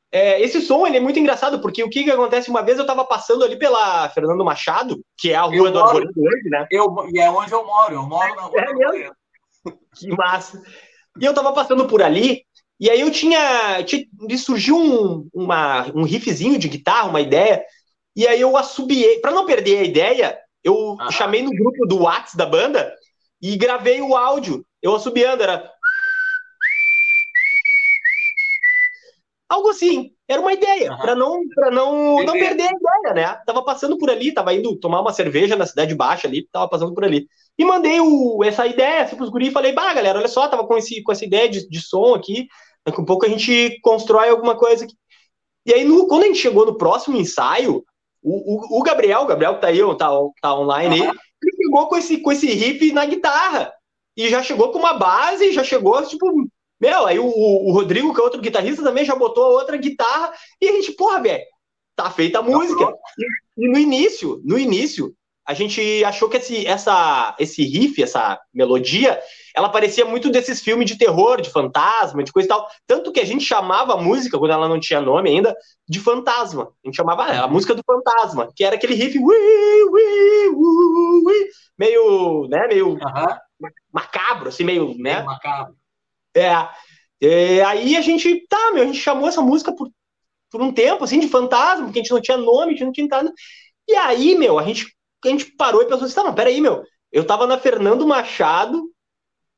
[0.10, 2.50] É, esse som ele é muito engraçado, porque o que, que acontece?
[2.50, 5.80] Uma vez eu estava passando ali pela Fernando Machado, que é a rua eu do
[5.80, 6.66] Arvoredo hoje, né?
[6.72, 9.16] Eu, e é onde eu moro, eu moro na rua é do Arvoredo.
[9.98, 10.62] Que massa.
[11.20, 12.47] E eu estava passando por ali,
[12.80, 13.84] E aí eu tinha.
[13.84, 14.06] tinha
[14.38, 17.64] surgiu um, uma, um riffzinho de guitarra, uma ideia,
[18.16, 19.20] e aí eu assobiei.
[19.20, 21.12] Para não perder a ideia, eu ah.
[21.12, 22.94] chamei no grupo do WhatsApp da banda
[23.42, 24.66] e gravei o áudio.
[24.82, 25.72] Eu assobiando, era.
[29.50, 30.12] Algo assim.
[30.30, 30.98] Era uma ideia, uhum.
[30.98, 33.42] para não, pra não, não perder a ideia, né?
[33.46, 36.94] Tava passando por ali, tava indo tomar uma cerveja na Cidade Baixa ali, tava passando
[36.94, 37.30] por ali.
[37.58, 40.66] E mandei o, essa ideia assim, pros guri e falei, bah, galera, olha só, tava
[40.66, 42.48] com, esse, com essa ideia de, de som aqui,
[42.86, 44.96] daqui a pouco a gente constrói alguma coisa aqui.
[45.66, 47.84] E aí, no, quando a gente chegou no próximo ensaio,
[48.22, 50.10] o, o, o Gabriel, o Gabriel que tá aí, tá,
[50.42, 53.74] tá online aí, ele chegou com esse, com esse riff na guitarra.
[54.16, 56.26] E já chegou com uma base, já chegou, tipo,
[56.80, 60.32] meu, aí o, o Rodrigo, que é outro guitarrista, também já botou a outra guitarra
[60.62, 61.44] e a gente, porra, velho,
[61.96, 62.94] tá feita a tá música.
[63.18, 65.14] E, e, no início, no início,
[65.48, 69.18] a gente achou que esse, essa, esse riff, essa melodia,
[69.56, 72.68] ela parecia muito desses filmes de terror, de fantasma, de coisa e tal.
[72.86, 75.56] Tanto que a gente chamava a música, quando ela não tinha nome ainda,
[75.88, 76.74] de fantasma.
[76.84, 79.36] A gente chamava a música do fantasma, que era aquele riff ui,
[79.90, 83.38] ui, ui, meio, né, meio uh -huh.
[83.90, 85.22] macabro, assim, meio, né?
[85.22, 85.76] Macabro.
[86.36, 86.52] É,
[87.22, 89.90] é, aí a gente, tá, meu, a gente chamou essa música por,
[90.52, 92.92] por um tempo, assim, de fantasma, porque a gente não tinha nome, a gente não
[92.92, 93.32] tinha nada.
[93.88, 96.84] E aí, meu, a gente, a gente parou e pensou assim, tá, não, peraí, meu,
[97.12, 98.84] eu tava na Fernando Machado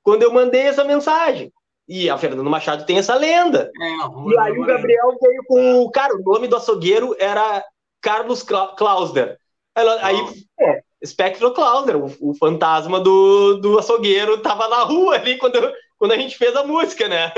[0.04, 1.52] quando eu mandei essa mensagem.
[1.88, 3.72] E a Fernando Machado tem essa lenda.
[3.82, 5.82] É, e aí o Gabriel veio com.
[5.82, 7.66] o Cara, o nome do açougueiro era
[8.00, 9.38] Carlos Klausner.
[9.76, 10.18] Aí,
[10.60, 16.12] é, Spectro Klausner, o, o, fantasma do, do açougueiro, tava na rua ali quando, quando
[16.12, 17.34] a gente fez a música, né?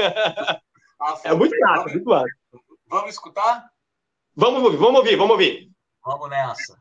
[1.23, 2.27] É muito massa, muito massa.
[2.87, 3.65] Vamos escutar?
[4.35, 5.71] Vamos ouvir, vamos ouvir, vamos ouvir.
[6.03, 6.80] Vamos nessa.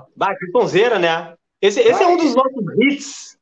[0.00, 0.12] Pô.
[0.16, 1.34] Bah, que sonzeira, né?
[1.60, 3.36] Esse, esse é um dos nossos hits.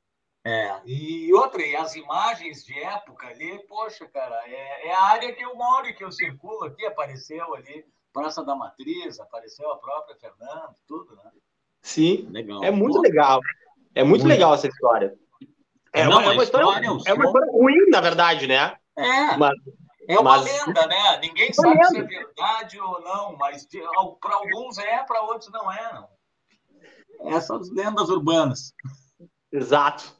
[0.47, 5.33] É, e outra, e as imagens de época ali, poxa, cara, é, é, a área
[5.33, 9.79] que eu moro e que eu circulo aqui, apareceu ali, Praça da Matriz, apareceu a
[9.79, 11.31] própria Fernando, tudo, né?
[11.83, 12.62] Sim, legal.
[12.62, 13.01] é muito Pô.
[13.01, 13.40] legal.
[13.95, 15.14] É muito, muito, legal essa história.
[15.95, 18.77] É, Não, uma, é uma, história, história é uma história ruim, na verdade, né?
[18.97, 19.37] É.
[19.37, 19.55] Mas,
[20.09, 20.45] é uma mas...
[20.45, 21.19] lenda, né?
[21.21, 21.88] Ninguém sabe lenda.
[21.88, 23.67] se é verdade ou não, mas
[24.21, 25.93] para alguns é, para outros não é.
[25.93, 26.09] Não.
[27.20, 28.74] Essas lendas urbanas.
[29.53, 30.16] Exato.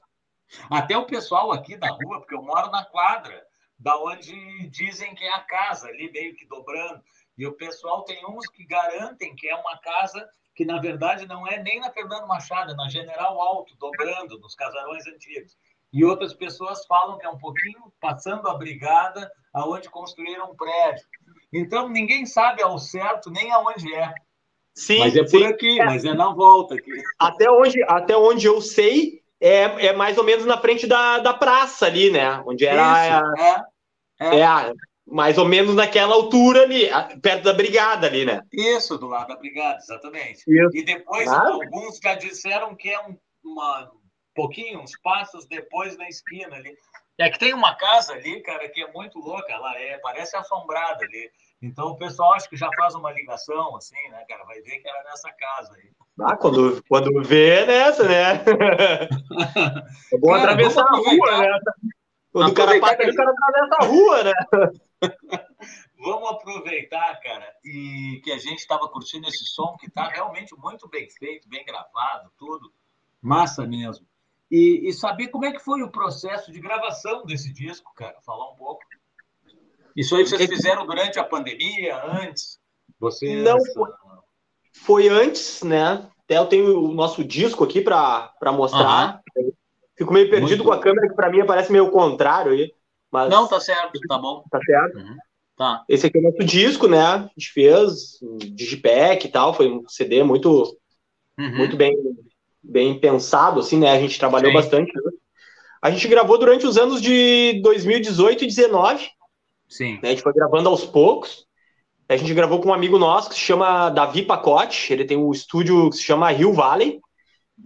[0.71, 3.45] Até o pessoal aqui da rua, porque eu moro na quadra,
[3.79, 7.03] da onde dizem que é a casa, ali meio que dobrando.
[7.37, 11.47] E o pessoal tem uns que garantem que é uma casa que, na verdade, não
[11.47, 15.57] é nem na Fernando Machado, é na General Alto, dobrando, nos casarões antigos.
[15.93, 21.07] E outras pessoas falam que é um pouquinho passando a brigada, aonde construíram um prédio.
[21.53, 24.13] Então, ninguém sabe ao certo nem aonde é.
[24.75, 25.47] Sim, mas é por sim.
[25.47, 25.85] aqui, é.
[25.85, 26.91] mas é na volta aqui.
[27.19, 31.33] Até onde, até onde eu sei, é, é mais ou menos na frente da, da
[31.33, 32.43] praça ali, né?
[32.47, 33.23] Onde era.
[33.23, 34.41] Isso, é, é.
[34.41, 34.75] é
[35.07, 36.89] mais ou menos naquela altura ali,
[37.21, 38.41] perto da brigada ali, né?
[38.51, 40.39] Isso, do lado da brigada, exatamente.
[40.49, 40.77] Isso.
[40.77, 43.91] E depois alguns já disseram que é um uma,
[44.35, 46.77] pouquinho, uns passos depois da esquina ali.
[47.19, 51.05] É que tem uma casa ali, cara, que é muito louca, ela é, parece assombrada
[51.05, 51.31] ali.
[51.65, 54.45] Então o pessoal acho que já faz uma ligação, assim, né, cara?
[54.45, 55.91] Vai ver que era nessa casa aí.
[56.21, 58.45] Ah, quando, quando vê é nessa, né?
[60.13, 61.61] É bom cara, atravessar a rua, né?
[62.31, 64.33] Quando o cara passa, o cara atravessa a rua, né?
[65.99, 70.87] Vamos aproveitar, cara, e que a gente estava curtindo esse som que está realmente muito
[70.87, 72.71] bem feito, bem gravado, tudo.
[73.23, 74.07] Massa mesmo.
[74.51, 78.21] E, e, saber como é que foi o processo de gravação desse disco, cara.
[78.21, 78.83] Falar um pouco.
[79.95, 82.59] Isso aí vocês fizeram durante a pandemia, antes?
[82.99, 83.43] Vocês...
[83.43, 83.91] Não, foi,
[84.73, 86.07] foi antes, né?
[86.25, 89.21] Até eu tenho o nosso disco aqui para mostrar.
[89.37, 89.53] Uhum.
[89.97, 92.73] Fico meio perdido Muito com a câmera, que para mim parece meio contrário aí.
[93.13, 93.31] Mas...
[93.31, 94.43] Não, tá certo, tá bom.
[94.51, 94.99] Tá certo?
[94.99, 95.17] Uhum.
[95.57, 95.85] Tá.
[95.89, 97.01] Esse aqui é o nosso disco, né?
[97.01, 100.77] A gente fez um digipack e tal, foi um CD muito,
[101.39, 101.57] uhum.
[101.57, 101.95] muito bem,
[102.61, 103.93] bem pensado, assim, né?
[103.93, 104.57] A gente trabalhou Sim.
[104.57, 104.93] bastante.
[104.93, 105.13] Né?
[105.81, 109.09] A gente gravou durante os anos de 2018 e 2019.
[109.75, 109.95] Sim.
[109.95, 110.01] Né?
[110.03, 111.47] A gente foi gravando aos poucos.
[112.09, 114.93] A gente gravou com um amigo nosso que se chama Davi Pacote.
[114.93, 117.01] Ele tem um estúdio que se chama Rio Valley.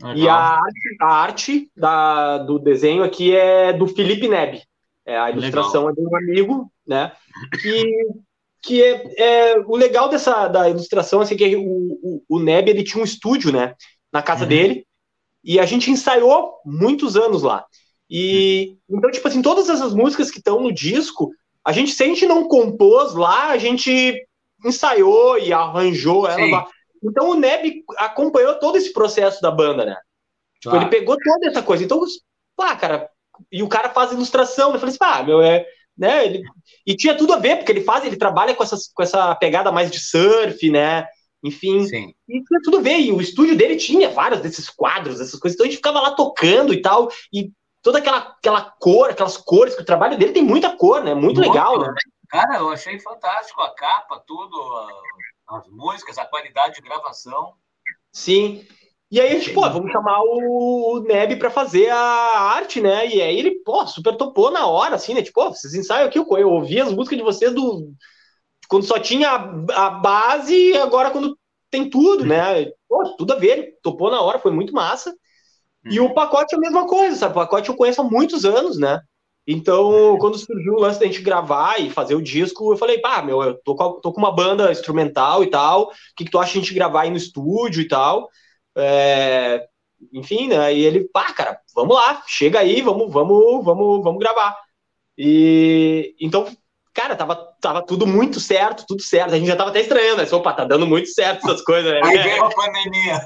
[0.03, 0.17] Legal.
[0.17, 4.63] E a arte, a arte da, do desenho aqui é do Felipe Neb.
[5.05, 5.93] É, a ilustração legal.
[5.93, 7.13] é de um amigo, né?
[7.61, 8.07] Que,
[8.63, 12.85] que é, é, o legal dessa da ilustração assim que o, o, o Neb ele
[12.85, 13.75] tinha um estúdio, né?
[14.11, 14.49] Na casa uhum.
[14.49, 14.87] dele
[15.45, 17.67] e a gente ensaiou muitos anos lá.
[18.09, 18.99] E uhum.
[18.99, 21.33] então tipo assim todas essas músicas que estão no disco
[21.69, 24.27] a gente se a gente não compôs lá a gente
[24.65, 26.67] ensaiou e arranjou ela lá.
[27.05, 29.95] Então o Neb acompanhou todo esse processo da banda, né?
[30.63, 31.85] Tipo, ele pegou toda essa coisa.
[31.85, 32.03] Então,
[32.57, 33.11] pá, cara,
[33.53, 34.73] e o cara faz ilustração.
[34.73, 35.67] Eu falei assim, ah, meu, é.
[35.97, 36.43] Né, ele,
[36.87, 39.71] e tinha tudo a ver, porque ele faz, ele trabalha com, essas, com essa pegada
[39.71, 41.07] mais de surf, né?
[41.45, 41.85] Enfim.
[41.85, 42.15] Sim.
[42.27, 42.99] E tinha tudo a ver.
[42.99, 45.55] E o estúdio dele tinha vários desses quadros, essas coisas.
[45.55, 47.11] Então a gente ficava lá tocando e tal.
[47.31, 51.15] E toda aquela, aquela cor, aquelas cores, que o trabalho dele tem muita cor, né?
[51.15, 51.93] Muito, Muito legal, né?
[52.29, 54.57] Cara, eu achei fantástico a capa, tudo,
[55.49, 57.55] as músicas, a qualidade de gravação.
[58.13, 58.67] Sim.
[59.11, 63.07] E aí a gente, pô, vamos chamar o Neb para fazer a arte, né?
[63.07, 65.23] E aí ele, pô, super topou na hora, assim, né?
[65.23, 67.91] Tipo, vocês ensaiam aqui, eu ouvi as músicas de vocês do.
[68.69, 71.39] Quando só tinha a, a base e agora quando
[71.71, 72.67] tem tudo, né?
[72.87, 75.15] Pô, tudo a ver, topou na hora, foi muito massa.
[75.85, 77.33] E o pacote é a mesma coisa, sabe?
[77.33, 79.01] O pacote eu conheço há muitos anos, né?
[79.51, 83.23] Então, quando surgiu o lance da gente gravar e fazer o disco, eu falei, pá,
[83.23, 86.39] meu, eu tô com, tô com uma banda instrumental e tal, o que, que tu
[86.39, 88.29] acha a gente gravar aí no estúdio e tal?
[88.77, 89.67] É,
[90.13, 90.75] enfim, né?
[90.75, 94.55] E ele, pá, cara, vamos lá, chega aí, vamos, vamos, vamos, vamos gravar.
[95.17, 96.47] E então,
[96.93, 99.33] cara, tava, tava tudo muito certo, tudo certo.
[99.33, 100.29] A gente já tava até estranhando, né?
[100.31, 102.01] Opa, tá dando muito certo essas coisas, né?
[102.05, 103.21] Aí veio a pandemia.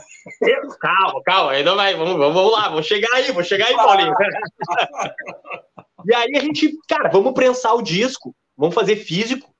[0.81, 4.15] Calma, calma, aí não vai, vamos, vamos, lá, vamos chegar aí, vamos chegar aí, Paulinho.
[6.07, 9.53] e aí a gente, cara, vamos prensar o disco, vamos fazer físico,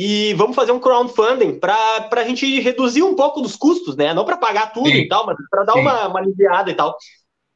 [0.00, 4.14] e vamos fazer um crowdfunding para a gente reduzir um pouco dos custos, né?
[4.14, 4.98] Não para pagar tudo Sim.
[4.98, 6.96] e tal, mas para dar uma, uma aliviada e tal.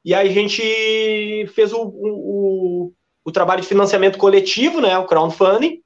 [0.04, 2.92] E aí a gente fez o, o,
[3.24, 4.98] o, trabalho de financiamento coletivo, né?
[4.98, 5.80] O crowdfunding,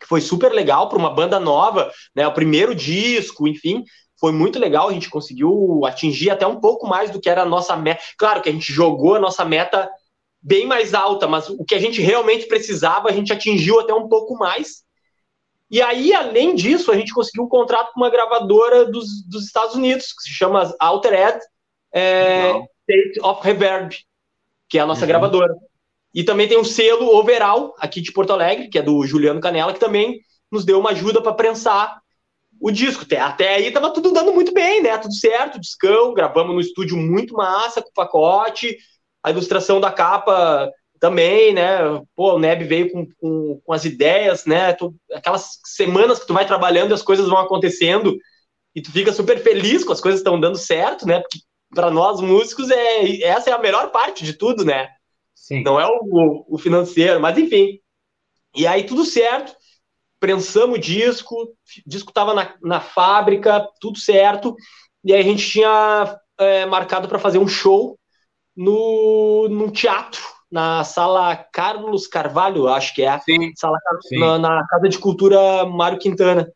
[0.00, 2.26] que foi super legal para uma banda nova, né?
[2.26, 3.84] O primeiro disco, enfim,
[4.18, 4.88] foi muito legal.
[4.88, 8.02] A gente conseguiu atingir até um pouco mais do que era a nossa meta.
[8.18, 9.90] Claro que a gente jogou a nossa meta
[10.40, 14.08] bem mais alta, mas o que a gente realmente precisava, a gente atingiu até um
[14.08, 14.84] pouco mais.
[15.68, 19.74] E aí, além disso, a gente conseguiu um contrato com uma gravadora dos, dos Estados
[19.74, 21.40] Unidos, que se chama Altered
[21.92, 22.50] é,
[22.88, 23.96] State of Reverb,
[24.68, 25.08] que é a nossa uhum.
[25.08, 25.52] gravadora.
[26.14, 29.72] E também tem um selo Overall, aqui de Porto Alegre, que é do Juliano Canela,
[29.72, 32.00] que também nos deu uma ajuda para prensar
[32.60, 33.02] o disco.
[33.02, 34.96] Até, até aí tava tudo dando muito bem, né?
[34.98, 38.76] Tudo certo, discão, gravamos no estúdio muito massa, com pacote,
[39.22, 41.78] a ilustração da capa também, né?
[42.14, 44.72] Pô, o Neb veio com, com, com as ideias, né?
[44.72, 48.16] Tu, aquelas semanas que tu vai trabalhando e as coisas vão acontecendo
[48.74, 51.20] e tu fica super feliz com as coisas estão dando certo, né?
[51.20, 51.38] Porque
[51.74, 54.88] para nós músicos, é, essa é a melhor parte de tudo, né?
[55.34, 55.62] Sim.
[55.62, 57.78] Não é o, o financeiro, mas enfim.
[58.54, 59.54] E aí tudo certo,
[60.20, 61.54] prensamos o disco, o
[61.86, 64.54] disco tava na, na fábrica, tudo certo.
[65.04, 67.98] E aí a gente tinha é, marcado para fazer um show
[68.56, 73.18] no, no teatro, na sala Carlos Carvalho, acho que é.
[73.20, 74.18] Sim, sala sim.
[74.18, 76.50] Na, na, Casa de Cultura Mário Quintana.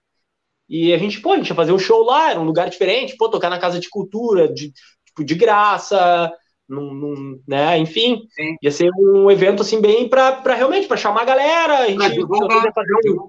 [0.68, 3.16] E a gente, pô, a gente ia fazer um show lá, era um lugar diferente,
[3.16, 4.72] pô, tocar na Casa de Cultura, de,
[5.04, 6.32] tipo, de graça,
[6.70, 8.56] num, num, né, enfim, sim.
[8.62, 12.72] ia ser um evento, assim, bem para realmente, para chamar a galera, a gente divulgar,
[12.72, 13.28] fazer um,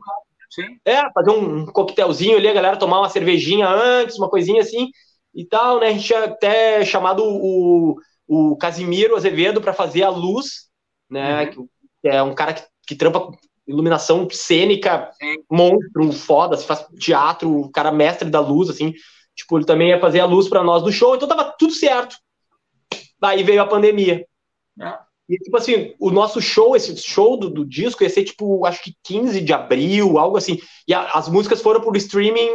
[0.51, 0.77] Sim.
[0.83, 4.89] É, fazer um coquetelzinho ali, a galera tomar uma cervejinha antes, uma coisinha assim,
[5.33, 5.87] e tal, né?
[5.87, 7.95] A gente tinha até chamado o,
[8.27, 10.67] o Casimiro Azevedo para fazer a luz,
[11.09, 11.45] né?
[11.55, 11.67] Uhum.
[12.01, 13.31] Que é um cara que, que trampa
[13.65, 15.37] iluminação cênica, Sim.
[15.49, 18.93] monstro, foda, se faz teatro, o cara mestre da luz, assim.
[19.33, 22.17] Tipo, ele também ia fazer a luz para nós do show, então tava tudo certo.
[23.21, 24.25] Aí veio a pandemia.
[24.79, 24.99] É.
[25.29, 28.83] E, tipo assim, o nosso show, esse show do, do, disco ia ser, tipo, acho
[28.83, 30.59] que 15 de abril, algo assim.
[30.87, 32.49] E a, as músicas foram por streaming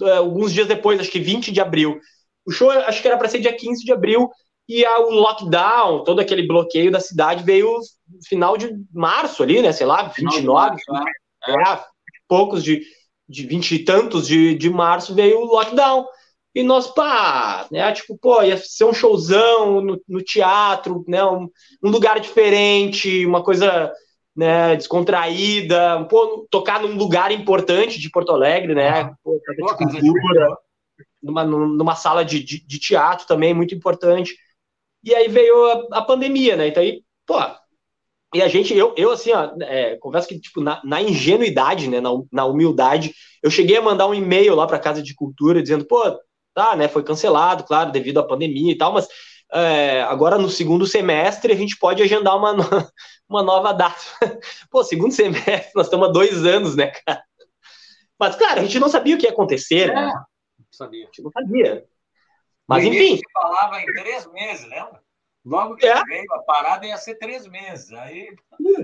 [0.00, 2.00] uh, alguns dias depois, acho que 20 de abril.
[2.46, 4.30] O show, acho que era para ser dia 15 de abril,
[4.68, 7.78] e a, o lockdown, todo aquele bloqueio da cidade veio
[8.26, 9.72] final de março ali, né?
[9.72, 11.04] Sei lá, 29, março, né?
[11.48, 11.84] é,
[12.26, 12.82] poucos de,
[13.28, 16.06] de 20 e tantos de, de março veio o lockdown.
[16.54, 17.90] E nós, pá, né?
[17.92, 21.24] Tipo, pô, ia ser um showzão no, no teatro, né?
[21.24, 21.48] Um,
[21.82, 23.90] um, lugar diferente, uma coisa
[24.36, 29.14] né, descontraída, pô, tocar num lugar importante de Porto Alegre, né?
[29.22, 30.56] Pô, pô, de cultura
[31.22, 34.36] numa, numa sala de, de, de, teatro também, muito importante.
[35.04, 36.68] E aí veio a, a, pandemia, né?
[36.68, 37.36] Então aí, pô.
[38.34, 42.00] E a gente, eu, eu assim, ó, é, confesso que, tipo, na, na ingenuidade, né,
[42.00, 45.60] na, na, humildade, eu cheguei a mandar um e-mail lá para a Casa de Cultura
[45.60, 46.02] dizendo, pô,
[46.54, 49.08] tá, né, foi cancelado, claro, devido à pandemia e tal, mas
[49.52, 52.54] é, agora no segundo semestre a gente pode agendar uma,
[53.28, 54.00] uma nova data.
[54.70, 57.22] Pô, segundo semestre, nós estamos há dois anos, né, cara?
[58.18, 60.02] Mas, claro, a gente não sabia o que ia acontecer, né?
[60.02, 60.06] é.
[60.06, 60.12] né?
[60.70, 61.02] sabia.
[61.02, 61.84] A gente não sabia.
[62.68, 63.16] Mas, enfim.
[63.16, 65.02] Se falava em três meses, lembra?
[65.44, 66.02] Logo que é.
[66.04, 67.92] veio, a parada ia ser três meses.
[67.92, 68.28] Aí,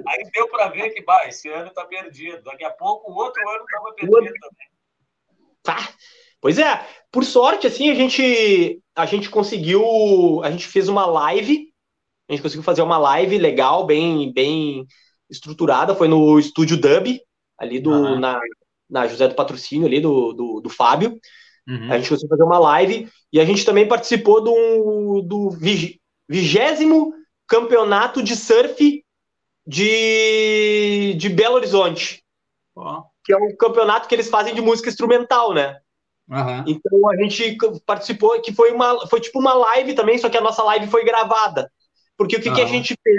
[0.09, 2.43] aí deu para ver que bah, esse ano está perdido.
[2.43, 4.69] Daqui a pouco o outro ano estava perdido também.
[5.63, 5.89] Tá.
[6.41, 10.43] Pois é, por sorte, assim, a gente, a gente conseguiu.
[10.43, 11.73] A gente fez uma live.
[12.29, 14.87] A gente conseguiu fazer uma live legal, bem, bem
[15.31, 15.95] estruturada.
[15.95, 17.21] Foi no estúdio Dub,
[17.59, 18.19] ali do, uhum.
[18.19, 18.41] na,
[18.89, 21.19] na José do Patrocínio, ali do, do, do Fábio.
[21.67, 21.93] Uhum.
[21.93, 25.51] A gente conseguiu fazer uma live e a gente também participou do, do
[26.29, 27.13] vigésimo
[27.47, 29.05] campeonato de surf
[29.67, 32.23] de, de Belo Horizonte.
[32.75, 33.03] Oh.
[33.25, 35.79] Que é um campeonato que eles fazem de música instrumental, né?
[36.29, 36.65] Uhum.
[36.67, 40.43] Então a gente participou, que foi uma foi tipo uma live também, só que a
[40.43, 41.71] nossa live foi gravada.
[42.17, 42.55] Porque o que, uhum.
[42.55, 43.17] que a gente fez?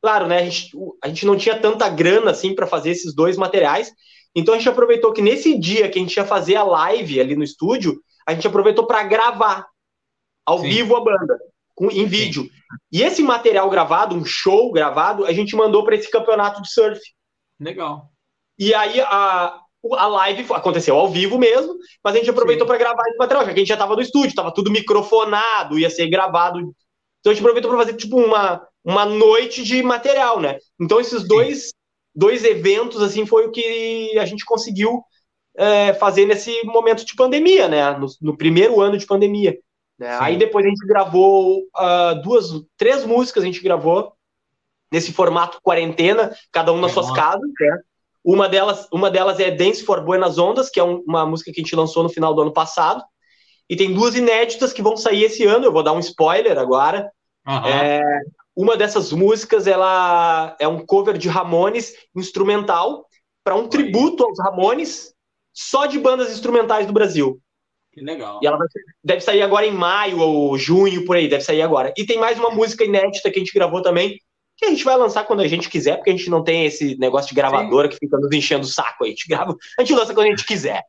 [0.00, 0.38] Claro, né?
[0.38, 0.70] A gente,
[1.02, 3.92] a gente não tinha tanta grana assim para fazer esses dois materiais,
[4.34, 7.34] então a gente aproveitou que nesse dia que a gente ia fazer a live ali
[7.34, 9.66] no estúdio, a gente aproveitou para gravar
[10.46, 10.68] ao Sim.
[10.68, 11.38] vivo a banda,
[11.74, 12.44] com, em vídeo.
[12.44, 12.50] Sim.
[12.92, 17.00] E esse material gravado, um show gravado, a gente mandou para esse campeonato de surf.
[17.58, 18.10] Legal.
[18.58, 19.59] E aí a,
[19.94, 21.74] a live aconteceu ao vivo mesmo,
[22.04, 24.02] mas a gente aproveitou para gravar esse material, já que a gente já estava no
[24.02, 26.58] estúdio, estava tudo microfonado, ia ser gravado.
[27.20, 30.58] Então a gente aproveitou para fazer tipo uma, uma noite de material, né?
[30.78, 31.28] Então esses Sim.
[31.28, 31.70] dois
[32.14, 35.02] dois eventos assim foi o que a gente conseguiu
[35.56, 37.90] é, fazer nesse momento de pandemia, né?
[37.96, 39.58] No, no primeiro ano de pandemia.
[39.98, 40.16] Né?
[40.20, 44.12] Aí depois a gente gravou uh, duas, três músicas a gente gravou
[44.90, 47.48] nesse formato quarentena, cada um nas suas casas.
[47.60, 47.78] Né?
[48.24, 51.60] Uma delas, uma delas é Dance for Buenas Ondas, que é um, uma música que
[51.60, 53.02] a gente lançou no final do ano passado.
[53.68, 55.64] E tem duas inéditas que vão sair esse ano.
[55.64, 57.10] Eu vou dar um spoiler agora.
[57.46, 57.66] Uhum.
[57.66, 58.00] É,
[58.54, 63.06] uma dessas músicas ela é um cover de Ramones instrumental
[63.42, 65.14] para um tributo aos Ramones
[65.52, 67.40] só de bandas instrumentais do Brasil.
[67.92, 68.38] Que legal.
[68.42, 68.66] E ela vai,
[69.02, 71.92] deve sair agora em maio ou junho, por aí, deve sair agora.
[71.96, 74.18] E tem mais uma música inédita que a gente gravou também,
[74.60, 76.96] que a gente vai lançar quando a gente quiser, porque a gente não tem esse
[76.98, 77.92] negócio de gravadora Sim.
[77.92, 79.04] que fica nos enchendo o saco.
[79.04, 80.82] A gente grava, a gente lança quando a gente quiser.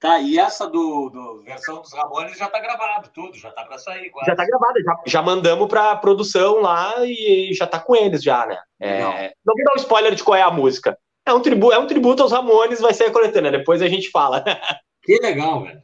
[0.00, 3.78] Tá, e essa do, do versão dos Ramones já tá gravado, tudo, já tá para
[3.78, 4.08] sair.
[4.10, 4.30] Quase.
[4.30, 8.46] Já tá gravado, já, já mandamos pra produção lá e já tá com eles já,
[8.46, 8.58] né?
[8.80, 9.02] É,
[9.44, 10.98] não vou dar um spoiler de qual é a música.
[11.26, 14.10] É um, tribu, é um tributo aos Ramones, vai ser a coletânea, depois a gente
[14.10, 14.42] fala.
[15.02, 15.78] Que legal, velho.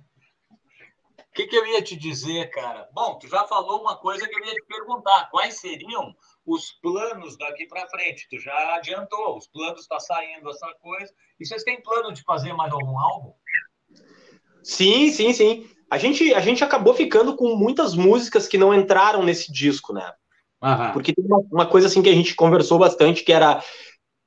[1.19, 2.87] O que, que eu ia te dizer, cara?
[2.93, 5.31] Bom, tu já falou uma coisa que eu ia te perguntar.
[5.31, 6.15] Quais seriam
[6.47, 8.27] os planos daqui para frente?
[8.31, 11.13] Tu já adiantou, os planos está saindo essa coisa.
[11.41, 13.33] E vocês têm plano de fazer mais algum álbum?
[14.63, 15.69] Sim, sim, sim.
[15.91, 20.13] a gente, a gente acabou ficando com muitas músicas que não entraram nesse disco, né?
[20.63, 20.93] Uhum.
[20.93, 23.63] Porque tem uma, uma, coisa assim que a gente conversou bastante, que era.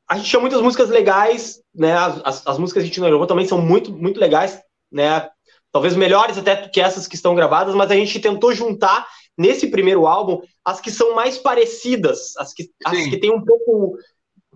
[0.07, 1.93] A gente tinha muitas músicas legais, né?
[1.93, 4.61] As, as, as músicas que a gente não gravou também são muito, muito legais,
[4.91, 5.29] né?
[5.71, 9.07] Talvez melhores até que essas que estão gravadas, mas a gente tentou juntar
[9.39, 13.97] nesse primeiro álbum as que são mais parecidas, as que, as que tem um pouco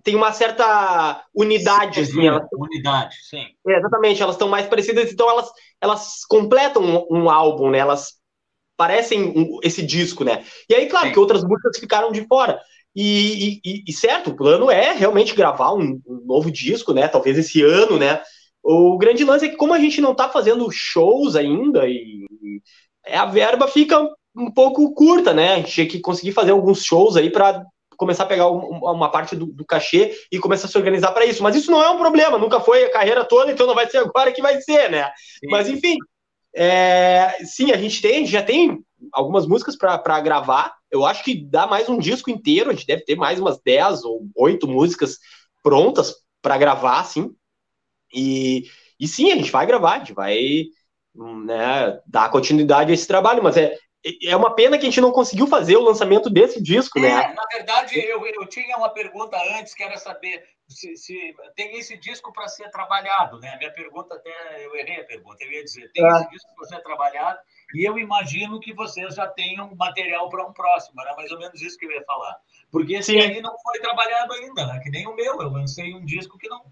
[0.04, 2.04] tem uma certa unidade.
[2.04, 3.46] Sim, assim, unidade, sim.
[3.66, 7.78] É, exatamente, elas estão mais parecidas, então elas, elas completam um, um álbum, né?
[7.78, 8.12] Elas
[8.76, 10.44] parecem um, esse disco, né?
[10.68, 11.12] E aí, claro, sim.
[11.14, 12.60] que outras músicas ficaram de fora.
[12.94, 17.08] E, e, e, certo, o plano é realmente gravar um, um, novo disco, né?
[17.08, 18.22] Talvez esse ano, né?
[18.62, 22.26] O grande lance é que, como a gente não está fazendo shows ainda, e,
[23.06, 24.06] e a verba fica
[24.36, 25.54] um pouco curta, né?
[25.54, 27.64] A gente tinha que conseguir fazer alguns shows aí para
[27.96, 31.42] começar a pegar uma parte do, do cachê e começar a se organizar para isso.
[31.42, 33.98] Mas isso não é um problema, nunca foi a carreira toda, então não vai ser
[33.98, 35.10] agora que vai ser, né?
[35.40, 35.50] Sim.
[35.50, 35.96] Mas enfim,
[36.54, 38.78] é, sim, a gente tem, já tem
[39.12, 40.74] algumas músicas para gravar.
[40.90, 44.04] Eu acho que dá mais um disco inteiro, a gente deve ter mais umas 10
[44.04, 45.18] ou 8 músicas
[45.62, 47.30] prontas para gravar, assim.
[48.12, 48.64] E,
[48.98, 50.64] e sim, a gente vai gravar, a gente vai
[51.14, 53.76] né, dar continuidade a esse trabalho, mas é,
[54.22, 57.08] é uma pena que a gente não conseguiu fazer o lançamento desse disco, né?
[57.08, 57.34] é, né?
[57.34, 61.96] Na verdade, eu, eu tinha uma pergunta antes, que era saber se, se tem esse
[61.96, 63.56] disco para ser trabalhado, né?
[63.56, 64.30] Minha pergunta até
[64.64, 66.08] eu errei a pergunta, eu ia dizer, tem é.
[66.08, 67.38] esse disco para ser trabalhado,
[67.74, 71.60] e eu imagino que vocês já tenham material para um próximo, era mais ou menos
[71.62, 72.36] isso que eu ia falar.
[72.70, 73.20] Porque esse Sim.
[73.20, 74.80] aí não foi trabalhado ainda, né?
[74.82, 76.62] que nem o meu, eu lancei um disco que não.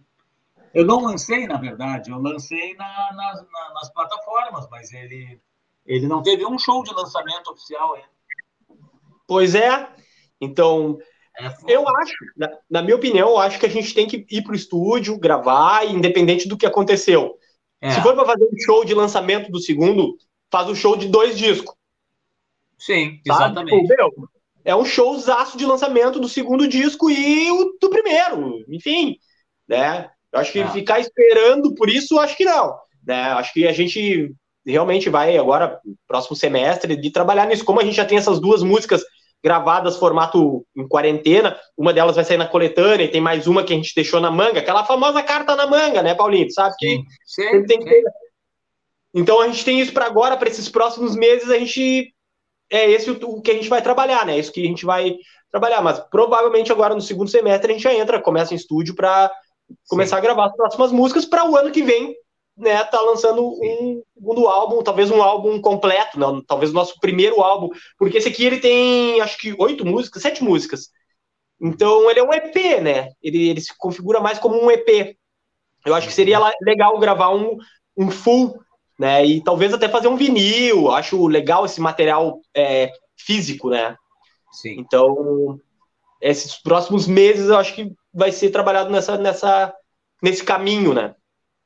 [0.75, 5.41] Eu não lancei, na verdade, eu lancei na, nas, na, nas plataformas, mas ele
[5.87, 8.09] ele não teve um show de lançamento oficial ainda.
[9.27, 9.89] Pois é.
[10.41, 10.99] Então,
[11.39, 14.43] é eu acho, na, na, minha opinião, eu acho que a gente tem que ir
[14.43, 17.39] para o estúdio, gravar, independente do que aconteceu.
[17.81, 17.91] É.
[17.91, 20.17] Se for para fazer um show de lançamento do segundo,
[20.51, 21.75] faz o um show de dois discos.
[22.79, 23.95] Sim, exatamente.
[24.65, 28.65] É um showzaço de lançamento do segundo disco e o do primeiro.
[28.69, 29.17] Enfim,
[29.67, 30.11] né?
[30.33, 30.69] Eu acho que é.
[30.69, 32.77] ficar esperando por isso, acho que não.
[33.05, 33.23] Né?
[33.33, 34.33] Acho que a gente
[34.67, 37.65] realmente vai agora, próximo semestre, de trabalhar nisso.
[37.65, 39.03] Como a gente já tem essas duas músicas
[39.43, 43.73] gravadas formato em quarentena, uma delas vai sair na coletânea e tem mais uma que
[43.73, 46.51] a gente deixou na manga, aquela famosa carta na manga, né, Paulinho?
[46.53, 48.05] Sabe que sim, sim, tem que ter.
[49.13, 52.15] Então a gente tem isso para agora, para esses próximos meses, a gente
[52.71, 54.37] é esse o, que a gente vai trabalhar, né?
[54.37, 55.17] É isso que a gente vai
[55.51, 59.31] trabalhar, mas provavelmente agora no segundo semestre a gente já entra, começa em estúdio para
[59.89, 62.15] começar a gravar as próximas músicas para o ano que vem
[62.63, 67.43] né, tá lançando um segundo álbum, talvez um álbum completo, não, talvez o nosso primeiro
[67.43, 70.91] álbum, porque esse aqui ele tem, acho que oito músicas, sete músicas.
[71.61, 73.11] Então ele é um EP, né?
[73.23, 75.17] Ele, ele se configura mais como um EP.
[75.85, 77.57] Eu acho que seria legal gravar um,
[77.97, 78.61] um full,
[78.99, 79.25] né?
[79.25, 80.91] E talvez até fazer um vinil.
[80.91, 83.97] Acho legal esse material é, físico, né?
[84.51, 84.77] Sim.
[84.79, 85.61] Então,
[86.21, 89.75] esses próximos meses eu acho que vai ser trabalhado nessa, nessa,
[90.21, 91.15] nesse caminho, né?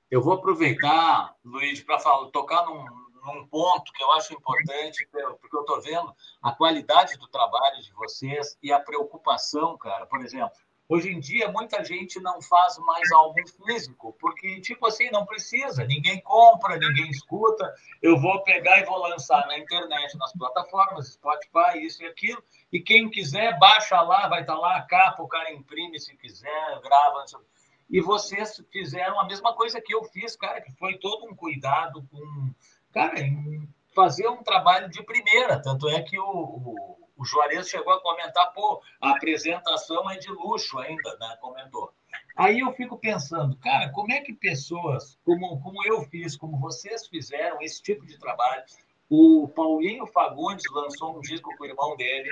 [0.08, 1.98] Eu vou aproveitar, Luiz, para
[2.32, 2.84] tocar num,
[3.24, 5.08] num, ponto que eu acho importante,
[5.40, 10.06] porque eu estou vendo a qualidade do trabalho de vocês e a preocupação, cara.
[10.06, 10.52] Por exemplo,
[10.88, 15.84] hoje em dia muita gente não faz mais álbum físico, porque, tipo assim, não precisa,
[15.84, 17.74] ninguém compra, ninguém escuta.
[18.00, 22.40] Eu vou pegar e vou lançar na internet, nas plataformas, Spotify, isso e aquilo,
[22.72, 26.16] e quem quiser, baixa lá, vai estar tá lá a capa, o cara imprime se
[26.16, 27.18] quiser, grava.
[27.18, 27.40] Não sei
[27.88, 32.06] e vocês fizeram a mesma coisa que eu fiz, cara, que foi todo um cuidado
[32.10, 32.50] com,
[32.92, 35.60] cara, em fazer um trabalho de primeira.
[35.62, 40.30] Tanto é que o, o, o Juarez chegou a comentar, pô, a apresentação é de
[40.30, 41.36] luxo ainda, né?
[41.40, 41.92] Comentou.
[42.36, 47.06] Aí eu fico pensando, cara, como é que pessoas como, como eu fiz, como vocês
[47.06, 48.64] fizeram esse tipo de trabalho?
[49.08, 52.28] O Paulinho Fagundes lançou um disco com o irmão dele.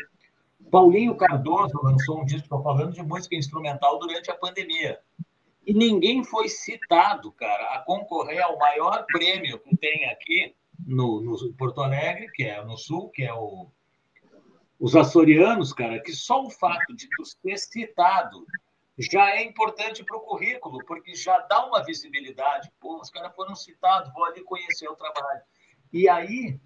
[0.70, 5.00] Paulinho Cardoso lançou um disco, estou falando de música instrumental durante a pandemia
[5.66, 10.54] e ninguém foi citado, cara, a concorrer ao maior prêmio que tem aqui
[10.86, 13.68] no, no Porto Alegre, que é no Sul, que é o,
[14.78, 18.44] os açorianos, cara, que só o fato de tu ser citado
[18.98, 22.70] já é importante para o currículo, porque já dá uma visibilidade.
[22.78, 25.40] Pô, os caras foram citados, vou ali conhecer o trabalho.
[25.92, 26.60] E aí,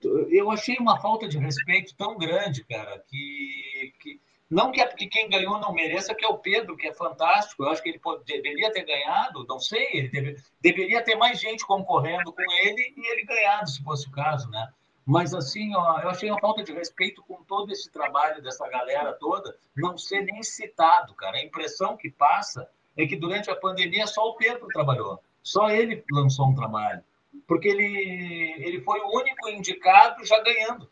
[0.00, 4.20] eu achei uma falta de respeito tão grande, cara, que, que
[4.50, 7.64] não que, é que quem ganhou não mereça, que é o Pedro, que é fantástico.
[7.64, 11.38] Eu acho que ele pode, deveria ter ganhado, não sei, ele deve, deveria ter mais
[11.38, 14.68] gente concorrendo com ele e ele ganhado, se fosse o caso, né?
[15.04, 19.14] Mas, assim, ó, eu achei uma falta de respeito com todo esse trabalho dessa galera
[19.14, 21.38] toda, não ser nem citado, cara.
[21.38, 26.04] A impressão que passa é que durante a pandemia só o Pedro trabalhou, só ele
[26.10, 27.02] lançou um trabalho.
[27.46, 30.90] porque ele, ele foi o único indicado já ganhando.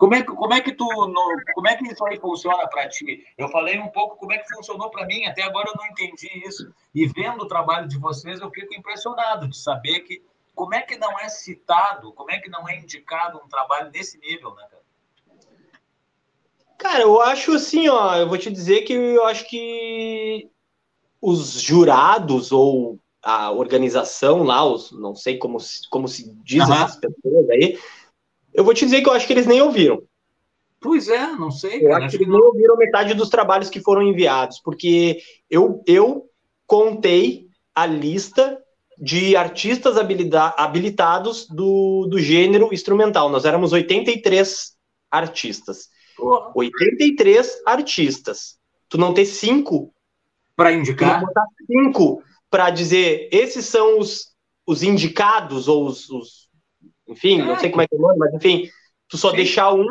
[0.00, 0.86] Como é que, como é que tu
[1.54, 3.22] como é que isso aí funciona para ti?
[3.36, 6.26] Eu falei um pouco como é que funcionou para mim, até agora eu não entendi
[6.48, 6.72] isso.
[6.94, 10.22] E vendo o trabalho de vocês, eu fico impressionado de saber que
[10.54, 14.18] como é que não é citado, como é que não é indicado um trabalho desse
[14.18, 14.82] nível, né, cara?
[16.78, 20.50] Cara, eu acho assim, ó, eu vou te dizer que eu acho que
[21.20, 25.58] os jurados ou a organização lá, os, não sei como,
[25.90, 26.74] como se diz uhum.
[26.74, 27.78] essas pessoas aí,
[28.54, 30.02] eu vou te dizer que eu acho que eles nem ouviram.
[30.80, 31.84] Pois é, não sei.
[31.84, 36.26] Eu acho que eles nem ouviram metade dos trabalhos que foram enviados, porque eu, eu
[36.66, 38.58] contei a lista
[38.98, 43.30] de artistas habilitados do, do gênero instrumental.
[43.30, 44.76] Nós éramos 83
[45.10, 45.88] artistas.
[46.16, 46.52] Porra.
[46.54, 48.58] 83 artistas.
[48.88, 49.94] Tu não ter cinco
[50.54, 51.22] para indicar?
[51.66, 54.34] cinco para dizer esses são os,
[54.66, 56.49] os indicados ou os, os
[57.10, 57.44] enfim, é.
[57.44, 58.68] não sei como é que é o nome, mas enfim,
[59.08, 59.36] tu só Sim.
[59.36, 59.84] deixar um,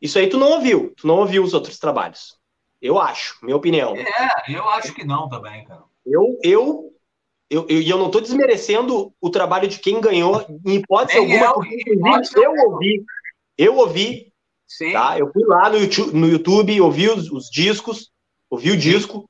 [0.00, 2.36] isso aí tu não ouviu, tu não ouviu os outros trabalhos.
[2.80, 3.96] Eu acho, minha opinião.
[3.96, 4.04] É,
[4.48, 5.82] eu acho que não também, cara.
[6.04, 6.92] Eu, eu,
[7.48, 11.72] eu, eu, eu não estou desmerecendo o trabalho de quem ganhou, em hipótese Nem alguma,
[12.36, 13.04] eu, eu ouvi,
[13.56, 14.32] eu ouvi,
[14.66, 14.92] Sim.
[14.92, 15.18] tá?
[15.18, 18.10] Eu fui lá no YouTube, no YouTube ouvi os, os discos,
[18.50, 19.28] ouvi o disco,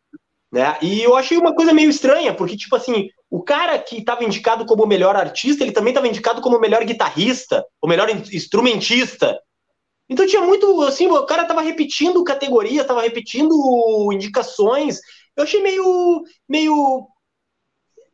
[0.51, 0.77] né?
[0.83, 4.65] E eu achei uma coisa meio estranha, porque, tipo assim, o cara que estava indicado
[4.65, 9.37] como o melhor artista, ele também estava indicado como o melhor guitarrista, o melhor instrumentista.
[10.09, 13.53] Então tinha muito, assim, o cara estava repetindo categoria, estava repetindo
[14.13, 15.01] indicações.
[15.37, 17.09] Eu achei meio, meio,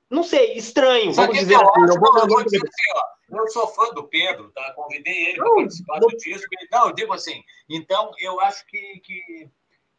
[0.08, 1.82] não sei, estranho, vamos dizer assim.
[1.82, 4.72] Eu, vou, vou dizer assim ó, eu sou fã do Pedro, tá?
[4.72, 6.48] Convidei ele para participar do disco.
[6.72, 9.50] Não, eu digo assim, então eu acho que, que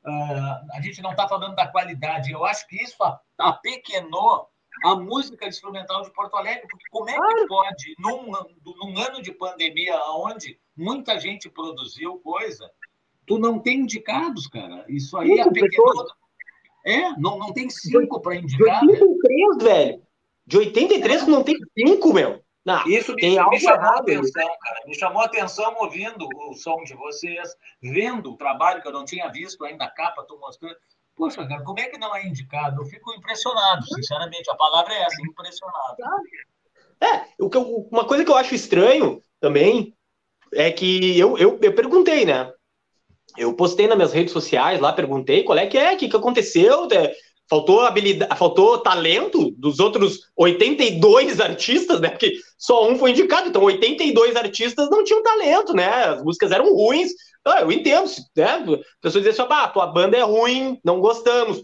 [0.03, 2.32] Uh, a gente não está falando da qualidade.
[2.32, 2.97] Eu acho que isso
[3.38, 4.51] apequenou
[4.84, 8.32] a música instrumental de Porto Alegre, porque como é que pode, num,
[8.65, 12.69] num ano de pandemia, onde muita gente produziu coisa,
[13.25, 14.86] tu não tem indicados, cara?
[14.88, 16.05] Isso aí cinco apequenou.
[16.86, 18.82] É, não, não tem cinco para indicar.
[18.82, 20.03] De 83, velho.
[20.47, 21.25] De 83 é.
[21.27, 22.43] não tem cinco, meu.
[22.63, 24.82] Não, Isso me, me chamou a atenção, cara.
[24.86, 29.03] Me chamou a atenção ouvindo o som de vocês, vendo o trabalho que eu não
[29.03, 30.75] tinha visto ainda, a capa, estou mostrando.
[31.16, 32.82] Poxa, cara, como é que não é indicado?
[32.82, 34.49] Eu fico impressionado, sinceramente.
[34.49, 35.97] A palavra é essa, impressionado.
[37.01, 37.26] É,
[37.91, 39.95] uma coisa que eu acho estranho também
[40.53, 42.51] é que eu, eu, eu perguntei, né?
[43.38, 46.16] Eu postei nas minhas redes sociais lá, perguntei qual é que é, o que, que
[46.16, 46.88] aconteceu.
[46.91, 47.14] É,
[47.49, 52.09] faltou habilidade, faltou talento dos outros 82 artistas, né?
[52.09, 55.88] Porque só um foi indicado, então 82 artistas não tinham talento, né?
[56.05, 57.12] As músicas eram ruins.
[57.45, 58.63] Ah, eu entendo, né?
[59.01, 61.63] Pessoas dizem assim, ah, tua banda é ruim, não gostamos.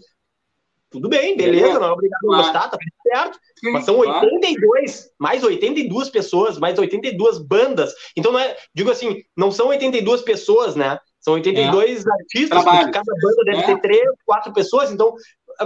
[0.90, 3.38] Tudo bem, beleza, é, não é obrigado a gostar, tá tudo certo.
[3.60, 7.92] Sim, Mas são 82, mais 82 pessoas, mais 82 bandas.
[8.16, 10.98] Então, não é, digo assim, não são 82 pessoas, né?
[11.20, 12.10] São 82 é.
[12.10, 13.66] artistas, cada banda deve é.
[13.66, 15.14] ter três, quatro pessoas, então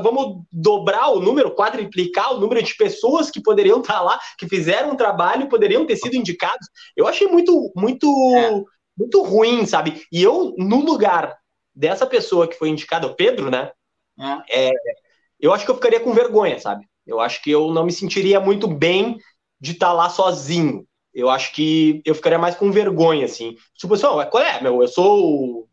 [0.01, 4.91] vamos dobrar o número, quadriplicar o número de pessoas que poderiam estar lá, que fizeram
[4.91, 6.67] um trabalho, poderiam ter sido indicados.
[6.97, 8.07] Eu achei muito, muito,
[8.37, 8.63] é.
[8.97, 10.07] Muito ruim, sabe?
[10.11, 11.37] E eu, no lugar
[11.75, 13.71] dessa pessoa que foi indicada, o Pedro, né?
[14.49, 14.69] É.
[14.69, 14.73] É,
[15.41, 16.87] eu acho que eu ficaria com vergonha, sabe?
[17.07, 19.19] Eu acho que eu não me sentiria muito bem
[19.61, 20.87] de estar lá sozinho.
[21.13, 23.57] Eu acho que eu ficaria mais com vergonha, assim.
[23.75, 24.81] Tipo assim, oh, qual é, meu?
[24.81, 25.69] Eu sou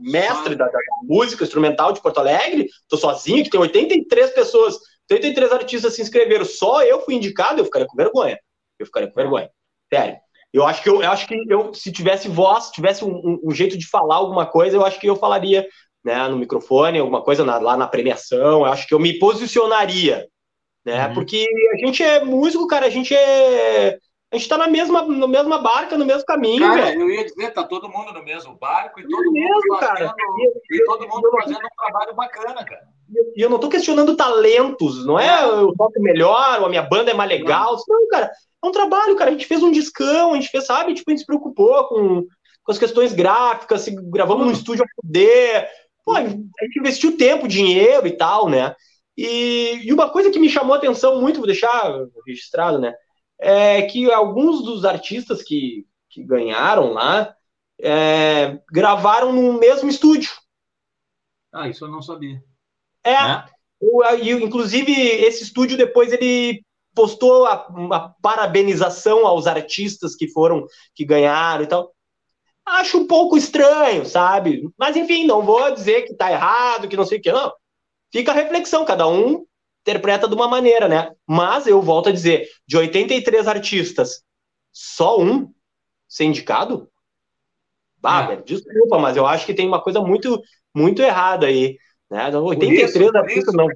[0.00, 4.78] mestre da, da, música instrumental de Porto Alegre, tô sozinho, que tem 83 pessoas,
[5.10, 8.38] 83 artistas se inscreveram, só eu fui indicado, eu ficaria com vergonha.
[8.78, 9.50] Eu ficaria com vergonha.
[9.92, 10.18] Sério.
[10.52, 13.50] Eu acho que eu, eu acho que eu, se tivesse voz, tivesse um, um, um,
[13.50, 15.66] jeito de falar alguma coisa, eu acho que eu falaria,
[16.04, 20.26] né, no microfone, alguma coisa na, lá na premiação, eu acho que eu me posicionaria,
[20.84, 21.08] né?
[21.08, 21.14] Uhum.
[21.14, 23.98] Porque a gente é músico, cara, a gente é
[24.30, 26.60] a gente está na mesma, na mesma barca, no mesmo caminho.
[26.60, 27.00] Cara, velho.
[27.00, 30.14] eu ia dizer, tá todo mundo no mesmo barco e todo é mesmo, mundo fazendo,
[30.14, 30.14] cara.
[30.70, 32.88] e todo mundo fazendo um trabalho bacana, cara.
[33.34, 36.82] E eu não estou questionando talentos, não é, é eu toco melhor, ou a minha
[36.82, 37.72] banda é mais legal.
[37.88, 38.00] Não.
[38.00, 38.30] não, cara,
[38.62, 39.30] é um trabalho, cara.
[39.30, 42.22] A gente fez um discão, a gente fez, sabe, tipo, a gente se preocupou com,
[42.62, 45.68] com as questões gráficas, se gravamos no estúdio a poder.
[46.04, 48.74] Pô, a gente investiu tempo, dinheiro e tal, né?
[49.16, 51.92] E, e uma coisa que me chamou a atenção muito, vou deixar
[52.26, 52.94] registrado, né?
[53.38, 57.34] é que alguns dos artistas que, que ganharam lá
[57.80, 60.30] é, gravaram no mesmo estúdio.
[61.52, 62.42] Ah, isso eu não sabia.
[63.04, 63.12] É.
[63.12, 63.44] Né?
[63.80, 64.02] O,
[64.42, 66.64] inclusive, esse estúdio depois ele
[66.98, 67.52] postou a,
[67.92, 71.94] a, parabenização aos artistas que foram, que ganharam e tal.
[72.66, 74.68] Acho um pouco estranho, sabe?
[74.76, 77.52] Mas enfim, não vou dizer que tá errado, que não sei o que, não.
[78.12, 79.46] Fica a reflexão, cada um
[79.82, 81.12] interpreta de uma maneira, né?
[81.24, 84.24] Mas eu volto a dizer, de 83 artistas,
[84.72, 85.52] só um
[86.08, 86.90] ser indicado?
[87.98, 88.36] Bah, é.
[88.42, 90.42] desculpa, mas eu acho que tem uma coisa muito,
[90.74, 91.78] muito errada aí.
[92.10, 92.28] Né?
[92.36, 93.68] 83 por isso, artistas isso, não.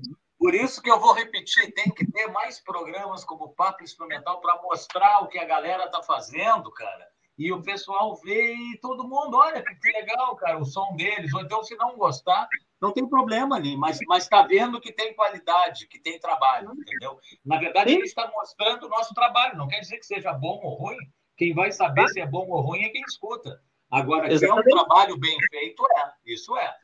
[0.42, 4.60] Por isso que eu vou repetir, tem que ter mais programas como Papo Instrumental para
[4.60, 7.06] mostrar o que a galera tá fazendo, cara.
[7.38, 11.32] E o pessoal vê e todo mundo, olha que legal, cara, o som deles.
[11.32, 12.48] Ou então, se não gostar,
[12.80, 17.16] não tem problema ali, mas está vendo que tem qualidade, que tem trabalho, entendeu?
[17.46, 20.74] Na verdade, ele está mostrando o nosso trabalho, não quer dizer que seja bom ou
[20.74, 20.98] ruim.
[21.36, 23.62] Quem vai saber se é bom ou ruim é quem escuta.
[23.88, 26.12] Agora, que é um trabalho bem feito, é.
[26.26, 26.74] Isso é.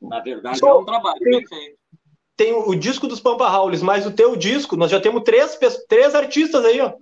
[0.00, 1.78] Na verdade, é um trabalho bem feito.
[2.40, 6.14] Tem o, disco dos Pampa Howlis, mas o teu disco, nós já temos três, três
[6.14, 6.94] artistas aí, ó.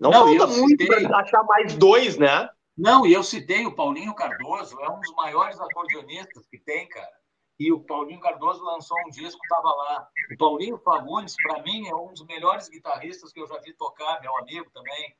[0.00, 1.06] Não, não falta muito citei...
[1.06, 2.48] para achar mais dois, né?
[2.74, 7.18] Não, e eu citei o Paulinho Cardoso, é um dos maiores acordeonistas que tem, cara
[7.58, 10.08] e o Paulinho Cardoso lançou um disco, estava lá.
[10.32, 14.20] O Paulinho Fagundes, para mim, é um dos melhores guitarristas que eu já vi tocar,
[14.20, 15.16] meu amigo também.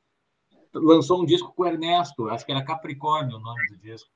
[0.73, 4.09] Lançou um disco com o Ernesto, acho que era Capricórnio o nome do disco.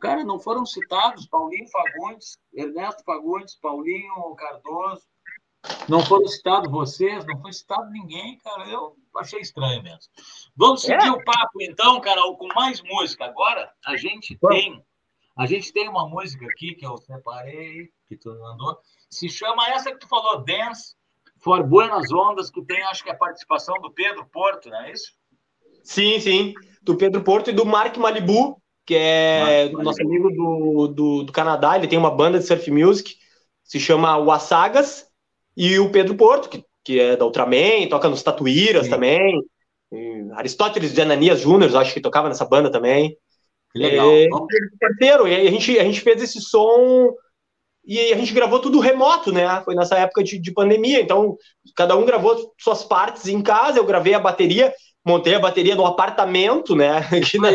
[0.00, 5.02] Cara, não foram citados Paulinho Fagundes, Ernesto Fagundes, Paulinho Cardoso.
[5.88, 8.68] Não foram citados vocês, não foi citado ninguém, cara.
[8.68, 10.10] Eu achei estranho mesmo.
[10.56, 11.10] Vamos seguir é.
[11.10, 13.24] o papo, então, Carol, com mais música.
[13.24, 14.82] Agora a gente tem
[15.38, 18.76] a gente tem uma música aqui que eu separei, que tu mandou,
[19.08, 20.96] se chama essa que tu falou, Dance
[21.38, 25.12] for Buenas Ondas, que tem, acho que a participação do Pedro Porto, não é isso?
[25.84, 28.57] Sim, sim, do Pedro Porto e do Mark Malibu,
[28.88, 33.16] que é nosso amigo do, do, do, Canadá, ele tem uma banda de surf music,
[33.62, 35.06] se chama Wasagas,
[35.54, 38.90] e o Pedro Porto, que, que é da Ultraman, toca nos Tatuíras sim.
[38.90, 39.42] também,
[40.32, 43.14] Aristóteles de Ananias Júnior, acho que tocava nessa banda também.
[43.72, 44.10] Que legal.
[44.10, 44.26] É,
[44.80, 47.12] parceiro, e a gente, a gente fez esse som
[47.84, 49.60] e a gente gravou tudo remoto, né?
[49.66, 51.36] Foi nessa época de, de pandemia, então
[51.76, 54.72] cada um gravou suas partes em casa, eu gravei a bateria,
[55.04, 57.00] montei a bateria no apartamento, né?
[57.12, 57.50] Aqui na,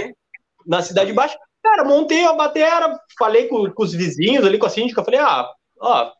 [0.65, 1.37] na Cidade Baixa.
[1.61, 5.49] Cara, montei a bateria, falei com, com, os vizinhos ali, com a síndica, falei, ah,
[5.79, 6.11] ó,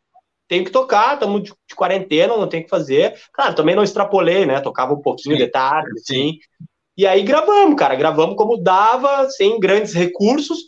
[0.48, 3.20] tenho que tocar, estamos de, de, quarentena, não tem que fazer.
[3.34, 4.62] Claro, também não extrapolei, né?
[4.62, 5.44] Tocava um pouquinho Sim.
[5.44, 6.38] de tarde, assim.
[6.96, 10.60] E aí gravamos, cara, gravamos como dava, sem grandes recursos,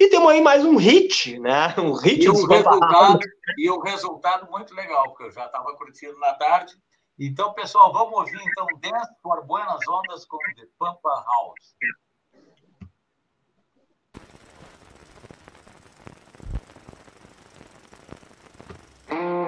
[0.00, 1.74] e temos aí mais um hit, né?
[1.78, 3.18] Um hit e, o resultado,
[3.56, 6.74] e o resultado muito legal, porque eu já estava curtindo na tarde.
[7.18, 11.74] Então, pessoal, vamos ouvir então Dance por Buenas Ondas com The Pampa House.
[19.10, 19.47] Mm-hmm.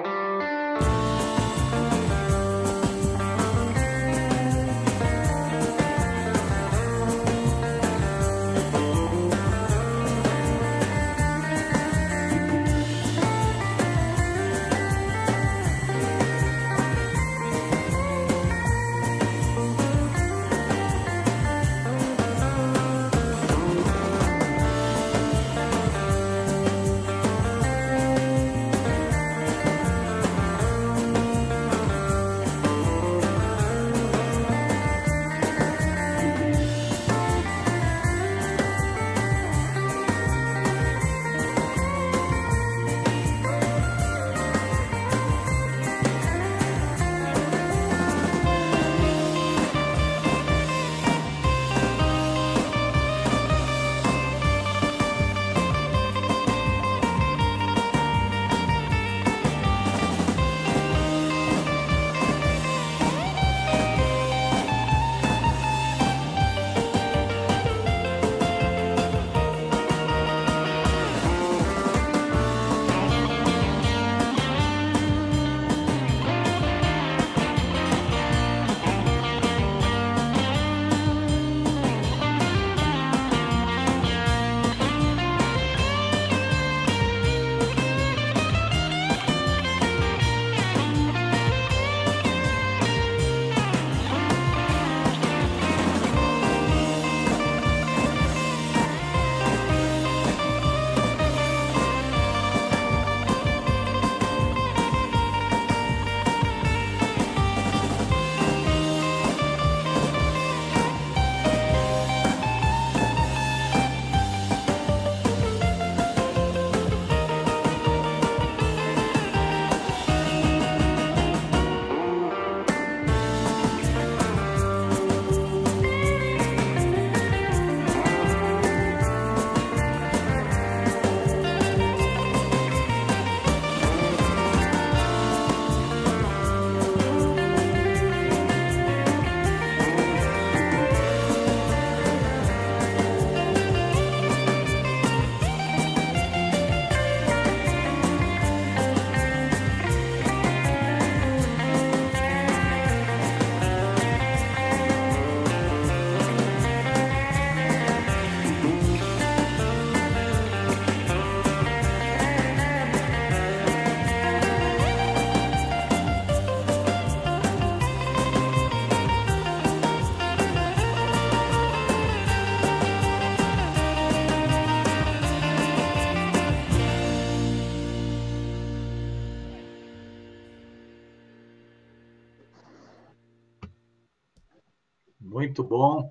[185.51, 186.09] Muito bom.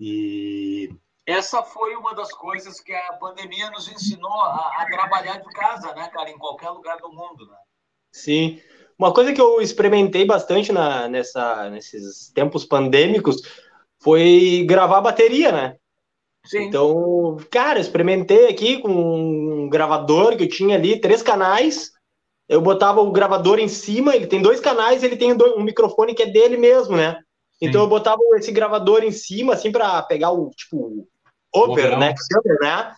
[0.00, 0.88] E
[1.26, 5.94] essa foi uma das coisas que a pandemia nos ensinou a, a, trabalhar de casa,
[5.94, 7.56] né, cara, em qualquer lugar do mundo, né?
[8.10, 8.58] Sim.
[8.98, 13.42] Uma coisa que eu experimentei bastante na, nessa, nesses tempos pandêmicos
[14.02, 15.76] foi gravar bateria, né?
[16.46, 16.62] Sim.
[16.62, 21.92] Então, cara, experimentei aqui com um gravador que eu tinha ali, três canais.
[22.48, 26.22] Eu botava o gravador em cima, ele tem dois canais, ele tem um microfone que
[26.22, 27.22] é dele mesmo, né?
[27.62, 27.68] Sim.
[27.68, 31.06] Então eu botava esse gravador em cima, assim, para pegar o, tipo,
[31.54, 32.14] over, né?
[32.60, 32.94] né?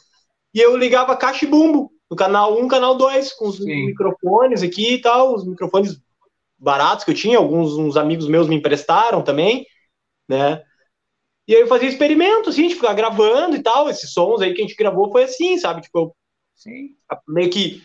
[0.54, 3.86] E eu ligava caixa e bumbo no canal 1, canal 2, com os Sim.
[3.86, 6.00] microfones aqui e tal, os microfones
[6.58, 9.66] baratos que eu tinha, alguns uns amigos meus me emprestaram também,
[10.28, 10.62] né?
[11.48, 13.88] E aí eu fazia experimento, assim, de ficar gravando e tal.
[13.88, 15.80] Esses sons aí que a gente gravou foi assim, sabe?
[15.80, 16.16] Tipo, eu,
[16.54, 16.96] Sim.
[17.26, 17.82] meio que.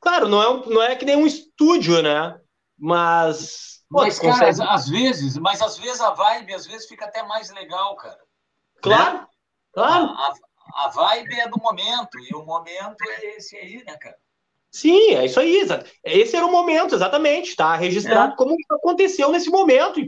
[0.00, 2.40] Claro, não é, não é que nem um estúdio, né?
[2.78, 3.77] Mas.
[3.90, 4.68] Pô, mas, cara, consegue...
[4.68, 8.18] às vezes, mas às vezes a vibe, às vezes fica até mais legal, cara.
[8.82, 9.26] Claro, né?
[9.72, 10.04] claro.
[10.04, 10.34] A,
[10.74, 14.16] a, a vibe é do momento, e o momento é esse aí, né, cara?
[14.70, 15.66] Sim, é isso aí.
[16.04, 17.56] Esse era o momento, exatamente.
[17.56, 18.36] Tá registrado é.
[18.36, 20.00] como aconteceu nesse momento.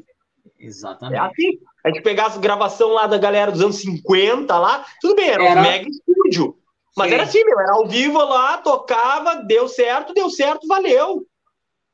[0.58, 1.18] Exatamente.
[1.18, 1.58] É assim.
[1.82, 5.60] A gente pegasse gravação lá da galera dos anos 50 lá, tudo bem, era, era...
[5.60, 6.58] um mega estúdio.
[6.94, 7.14] Mas Sim.
[7.14, 11.26] era assim, meu, era ao vivo lá, tocava, deu certo, deu certo, valeu.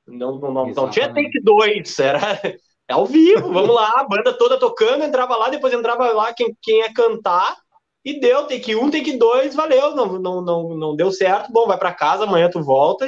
[0.07, 2.21] Não, não, não, não tinha take dois, era
[2.89, 6.57] é ao vivo, vamos lá, a banda toda tocando, entrava lá, depois entrava lá quem,
[6.63, 7.57] quem ia cantar,
[8.05, 11.77] e deu, take um, take dois, valeu, não, não, não, não deu certo, bom, vai
[11.77, 13.07] para casa, amanhã tu volta,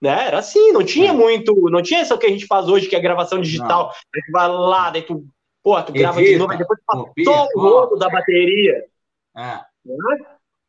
[0.00, 0.26] né?
[0.26, 1.12] Era assim, não tinha é.
[1.12, 4.30] muito, não tinha isso que a gente faz hoje, que é gravação digital, a gente
[4.32, 5.22] vai lá, daí tu
[5.62, 8.84] Pô, tu grava de novo, depois faz só o rolo da bateria.
[9.36, 9.60] É.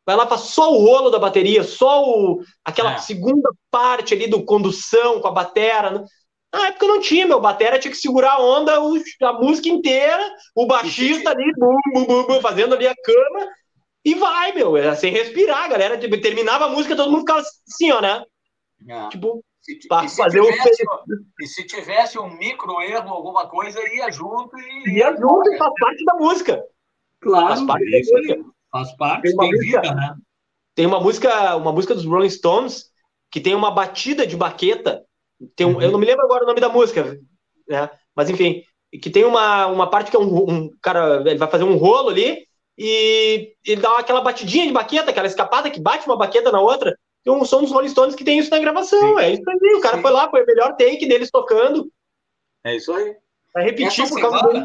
[0.06, 2.98] Vai lá, faz só o rolo da bateria, só o, aquela é.
[2.98, 5.90] segunda parte ali do condução com a batera.
[5.90, 6.04] Né?
[6.52, 7.40] Na época não tinha, meu.
[7.40, 10.22] Batera tinha que segurar a onda a música inteira,
[10.54, 13.48] o baixista ali, bum, bum, bum, bum, fazendo ali a cama,
[14.04, 14.76] e vai, meu.
[14.76, 15.98] Era sem respirar, galera.
[15.98, 18.22] Tipo, terminava a música, todo mundo ficava assim, ó, né?
[18.86, 19.08] É.
[19.08, 19.42] Tipo,
[19.88, 24.98] para fazer tivesse, o E se tivesse um micro erro, alguma coisa, ia junto e.
[24.98, 26.64] Ia junto e faz parte da música.
[27.20, 28.53] Claro, faz parte da música.
[28.74, 30.16] Faz parte, tem, tem música, vida, né?
[30.74, 32.90] Tem uma música, uma música dos Rolling Stones
[33.30, 35.04] que tem uma batida de baqueta.
[35.54, 35.80] Tem um, uhum.
[35.82, 37.16] Eu não me lembro agora o nome da música,
[37.68, 37.88] né?
[38.16, 38.64] Mas enfim,
[39.00, 42.08] que tem uma, uma parte que é um, um cara, ele vai fazer um rolo
[42.08, 46.60] ali e ele dá aquela batidinha de baqueta, aquela escapada que bate uma baqueta na
[46.60, 46.98] outra.
[47.22, 49.16] Tem um som dos Rolling Stones que tem isso na gravação.
[49.16, 49.22] Sim.
[49.22, 49.74] É isso aí.
[49.76, 50.02] O cara Sim.
[50.02, 51.88] foi lá, foi o melhor take deles tocando.
[52.64, 53.14] É isso aí.
[53.54, 54.64] Vai repetir essa por causa semana, é,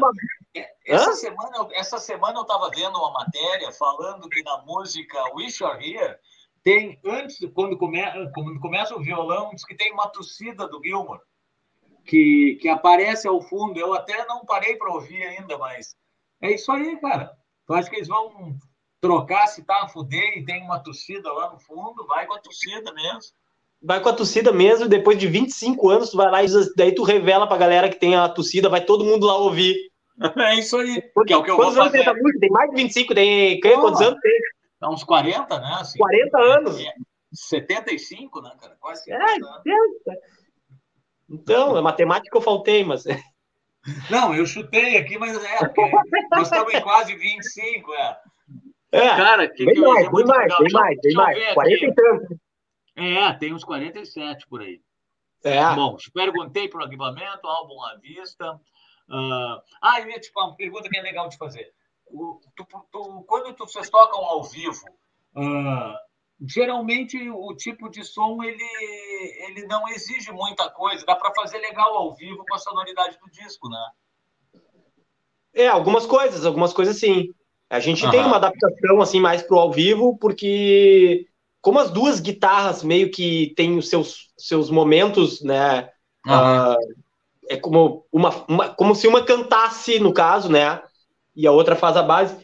[0.84, 5.78] essa semana, essa semana eu estava vendo uma matéria falando que na música Wish You're
[5.84, 6.16] Here
[6.62, 8.00] tem, antes, quando, come,
[8.34, 11.20] quando começa o violão, diz que tem uma tossida do Gilmore
[12.04, 13.78] que, que aparece ao fundo.
[13.78, 15.94] Eu até não parei para ouvir ainda, mas
[16.42, 17.32] é isso aí, cara.
[17.68, 18.56] Eu acho que eles vão
[19.00, 22.40] trocar se tá a fuder e tem uma torcida lá no fundo, vai com a
[22.40, 23.32] torcida mesmo.
[23.82, 27.02] Vai com a torcida mesmo, depois de 25 anos, tu vai lá e daí tu
[27.02, 29.89] revela pra galera que tem a torcida, vai todo mundo lá ouvir.
[30.36, 31.00] É isso aí.
[31.14, 32.04] Porque é o que eu quantos vou anos fazer.
[32.04, 34.40] tem essa Tem mais de 25, tem quantos anos tem?
[34.78, 35.76] Tá uns 40, né?
[35.80, 36.78] Assim, 40 anos.
[36.78, 36.94] É,
[37.32, 38.76] 75, né, cara?
[38.80, 39.60] Quase 50 é, anos.
[41.28, 43.04] Então, é matemática que eu faltei, mas.
[44.10, 45.58] Não, eu chutei aqui, mas é,
[46.30, 48.18] nós estamos em quase 25, é.
[48.92, 50.58] É, cara, que, bem que mais, bem mais, legal.
[50.58, 51.54] bem mais, bem mais.
[51.54, 52.40] 40 e tanto.
[52.96, 54.80] É, tem uns 47 por aí.
[55.44, 55.74] É.
[55.74, 58.60] Bom, te perguntei para o equipamento, álbum à vista.
[59.10, 59.60] Uh...
[59.82, 61.72] Ah, eu ia te falar uma pergunta que é legal de fazer.
[62.06, 64.84] O, tu, tu, quando tu, vocês tocam ao vivo,
[65.36, 65.94] uh,
[66.40, 68.64] geralmente o tipo de som ele,
[69.46, 71.04] ele não exige muita coisa.
[71.04, 73.90] Dá para fazer legal ao vivo com a sonoridade do disco, né?
[75.52, 77.34] É, algumas coisas, algumas coisas sim.
[77.68, 78.10] A gente uhum.
[78.10, 81.26] tem uma adaptação assim mais pro ao vivo, porque
[81.60, 85.90] como as duas guitarras meio que têm os seus, seus momentos, né?
[86.26, 86.72] Uhum.
[86.72, 86.76] Uh,
[87.50, 90.80] é como, uma, uma, como se uma cantasse, no caso, né?
[91.34, 92.36] E a outra faz a base.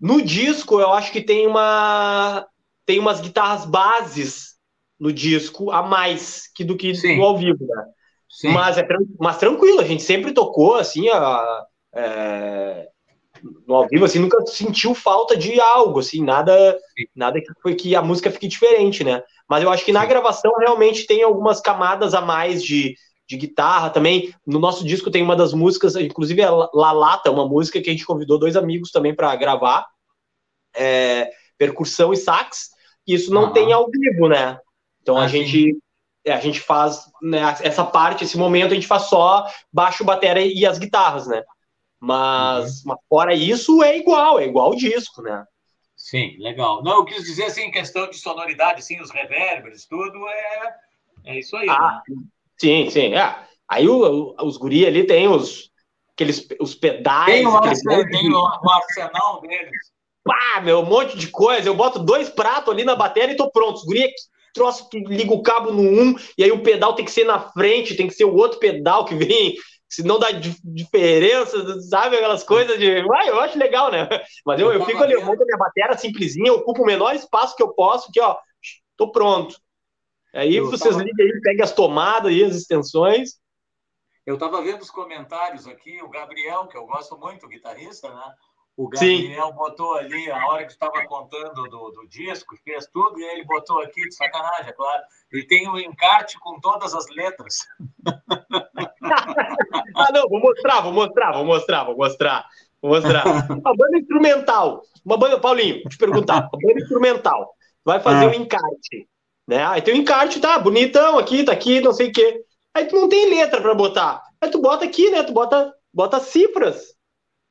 [0.00, 2.46] No disco, eu acho que tem uma
[2.86, 4.54] tem umas guitarras bases
[4.98, 7.18] no disco a mais que do que Sim.
[7.18, 7.84] no ao vivo, né?
[8.28, 8.48] Sim.
[8.48, 8.86] Mas é
[9.20, 12.88] mas tranquilo, a gente sempre tocou assim a, é,
[13.66, 16.78] no ao vivo, assim, nunca sentiu falta de algo, assim, nada,
[17.14, 19.22] nada que foi que a música fique diferente, né?
[19.48, 22.94] Mas eu acho que na gravação realmente tem algumas camadas a mais de,
[23.26, 24.34] de guitarra também.
[24.46, 27.92] No nosso disco tem uma das músicas, inclusive a La Lata, uma música que a
[27.92, 29.86] gente convidou dois amigos também para gravar,
[30.74, 32.70] é, percussão e sax.
[33.06, 34.58] Isso não tem ao vivo, né?
[35.02, 35.76] Então ah, a gente
[36.24, 40.46] é, a gente faz né, essa parte, esse momento a gente faz só baixo, bateria
[40.46, 41.42] e as guitarras, né?
[42.00, 42.82] Mas, uhum.
[42.86, 45.44] mas fora isso, é igual, é igual o disco, né?
[45.96, 46.82] Sim, legal.
[46.82, 50.74] Não, eu quis dizer assim, questão de sonoridade, assim, os reverbers, tudo é,
[51.24, 51.68] é isso aí.
[51.68, 52.16] Ah, né?
[52.58, 53.14] Sim, sim.
[53.14, 53.44] É.
[53.68, 55.70] Aí o, os guri ali tem os,
[56.12, 57.26] aqueles, os pedais.
[57.26, 59.94] Tem o, arsenal, tem o, o arsenal deles.
[60.22, 61.68] Pá, meu, um monte de coisa.
[61.68, 63.76] Eu boto dois pratos ali na bateria e tô pronto.
[63.76, 64.08] Os guri
[64.54, 67.40] troço que liga o cabo no um, e aí o pedal tem que ser na
[67.40, 69.56] frente, tem que ser o outro pedal que vem
[69.88, 72.16] se não dá diferença, sabe?
[72.16, 73.04] Aquelas coisas de.
[73.04, 74.08] Uai, eu acho legal, né?
[74.44, 77.14] Mas eu, eu fico ali, eu monto a minha bateria simplesinha, eu ocupo o menor
[77.14, 78.36] espaço que eu posso, que, ó,
[78.96, 79.56] tô pronto.
[80.34, 81.04] Aí eu vocês tava...
[81.04, 83.38] ligam aí, peguem as tomadas e as extensões.
[84.26, 88.34] Eu estava vendo os comentários aqui, o Gabriel, que eu gosto muito, o guitarrista, né?
[88.76, 89.54] O Gabriel Sim.
[89.54, 93.80] botou ali, a hora que estava contando do, do disco, fez tudo, e ele botou
[93.80, 95.02] aqui, de sacanagem, é claro.
[95.30, 97.58] Ele tem o um encarte com todas as letras.
[99.94, 102.46] ah, não, vou mostrar, vou mostrar, vou mostrar, vou mostrar.
[102.82, 103.24] Vou mostrar.
[103.48, 104.82] Uma banda instrumental.
[105.04, 106.48] Uma banda, Paulinho, te perguntar.
[106.52, 107.54] Uma banda instrumental.
[107.84, 108.28] Vai fazer ah.
[108.28, 109.08] um encarte.
[109.46, 109.64] Né?
[109.64, 110.58] Aí tem o um encarte, tá?
[110.58, 112.44] Bonitão aqui, tá aqui, não sei o quê.
[112.72, 114.22] Aí tu não tem letra para botar.
[114.40, 115.22] Aí tu bota aqui, né?
[115.22, 116.94] Tu bota, bota cifras.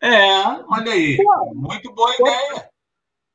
[0.01, 1.17] É, olha aí.
[1.17, 2.69] Pô, Muito boa bota, ideia.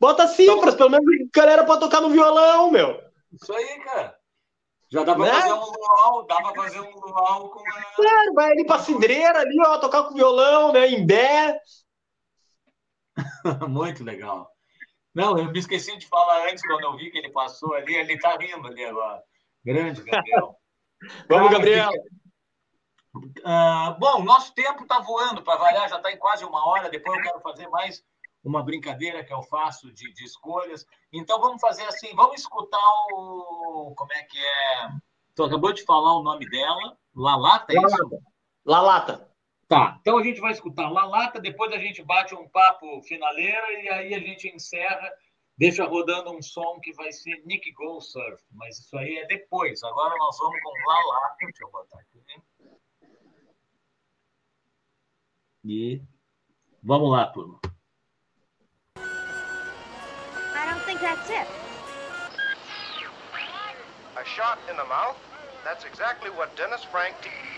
[0.01, 3.01] Bota cifras, então, pelo menos a galera pode tocar no violão, meu.
[3.33, 4.17] Isso aí, cara.
[4.91, 5.33] Já dá pra né?
[5.33, 7.85] fazer um luau, dá pra fazer um luau com a...
[7.95, 11.61] Claro, vai ali pra cidreira ali, ó, tocar com violão, né, em bé.
[13.69, 14.51] Muito legal.
[15.19, 18.17] Não, eu me esqueci de falar antes, quando eu vi que ele passou ali, ele
[18.21, 19.21] tá rindo ali agora.
[19.65, 20.57] Grande, Gabriel.
[21.29, 21.91] Vamos, Gabriel.
[23.17, 26.89] Uh, bom, nosso tempo está voando, para variar, já está em quase uma hora.
[26.89, 28.01] Depois eu quero fazer mais
[28.45, 30.87] uma brincadeira que eu faço de, de, escolhas.
[31.13, 32.79] Então vamos fazer assim, vamos escutar
[33.13, 33.93] o.
[33.97, 34.89] Como é que é?
[35.35, 38.23] Tu acabou de falar o nome dela, Lalata, é isso?
[38.65, 39.28] Lalata.
[39.69, 43.89] Tá, então a gente vai escutar Lalata, depois a gente bate um papo finaleira e
[43.91, 45.13] aí a gente encerra,
[45.59, 49.83] deixa rodando um som que vai ser Nick Go Surf, mas isso aí é depois.
[49.85, 52.19] Agora nós vamos com Lalata, deixa eu botar aqui.
[55.67, 56.01] E
[56.83, 57.61] vamos lá, turma.
[58.97, 61.47] I don't think that's it.
[64.17, 65.19] A shot in the mouth?
[65.63, 67.58] That's exactly what Dennis Frank did.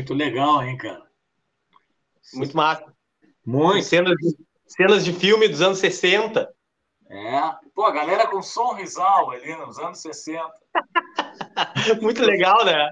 [0.00, 1.02] Muito legal, hein, cara?
[2.32, 2.90] Muito massa.
[3.44, 3.84] Muito.
[3.84, 4.36] Cenas de,
[4.66, 6.50] cenas de filme dos anos 60.
[7.10, 7.40] É.
[7.74, 10.42] Pô, a galera com som risal ali nos anos 60.
[12.00, 12.90] Muito legal, né?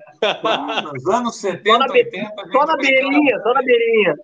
[0.93, 2.49] Nos anos 70, Só 80.
[2.53, 4.15] Só na beirinha, só na beirinha.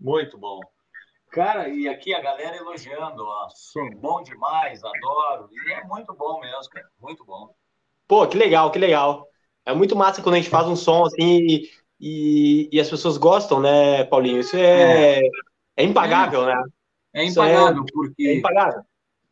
[0.00, 0.60] Muito bom.
[1.30, 5.50] Cara, e aqui a galera elogiando, ó, sou bom demais, adoro.
[5.52, 7.54] E é muito bom mesmo, cara, muito bom.
[8.08, 9.28] Pô, que legal, que legal.
[9.66, 13.16] É muito massa quando a gente faz um som assim e, e, e as pessoas
[13.16, 14.40] gostam, né, Paulinho?
[14.40, 15.30] Isso é, é,
[15.76, 16.54] é impagável, é.
[16.54, 16.64] né?
[17.14, 18.26] É impagável, é, porque.
[18.26, 18.82] É impagável.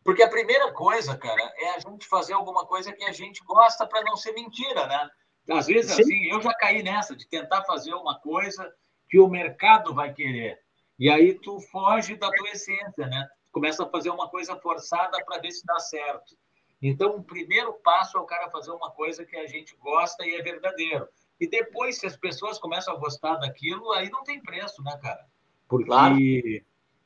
[0.02, 3.86] Porque a primeira coisa, cara, é a gente fazer alguma coisa que a gente gosta
[3.86, 5.10] para não ser mentira, né?
[5.50, 6.02] Às vezes, Sim.
[6.02, 8.70] assim, eu já caí nessa de tentar fazer uma coisa
[9.08, 10.58] que o mercado vai querer.
[10.98, 13.26] E aí tu foge da tua essência, né?
[13.50, 16.36] Começa a fazer uma coisa forçada para ver se dá certo.
[16.82, 20.34] Então, o primeiro passo é o cara fazer uma coisa que a gente gosta e
[20.34, 21.08] é verdadeiro.
[21.40, 25.26] E depois, se as pessoas começam a gostar daquilo, aí não tem preço, né, cara?
[25.68, 26.16] Porque claro.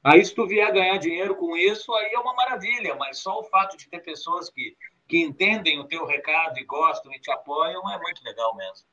[0.05, 2.95] aí, se tu vier ganhar dinheiro com isso, aí é uma maravilha.
[2.97, 4.77] Mas só o fato de ter pessoas que,
[5.07, 8.87] que entendem o teu recado e gostam e te apoiam é muito legal mesmo.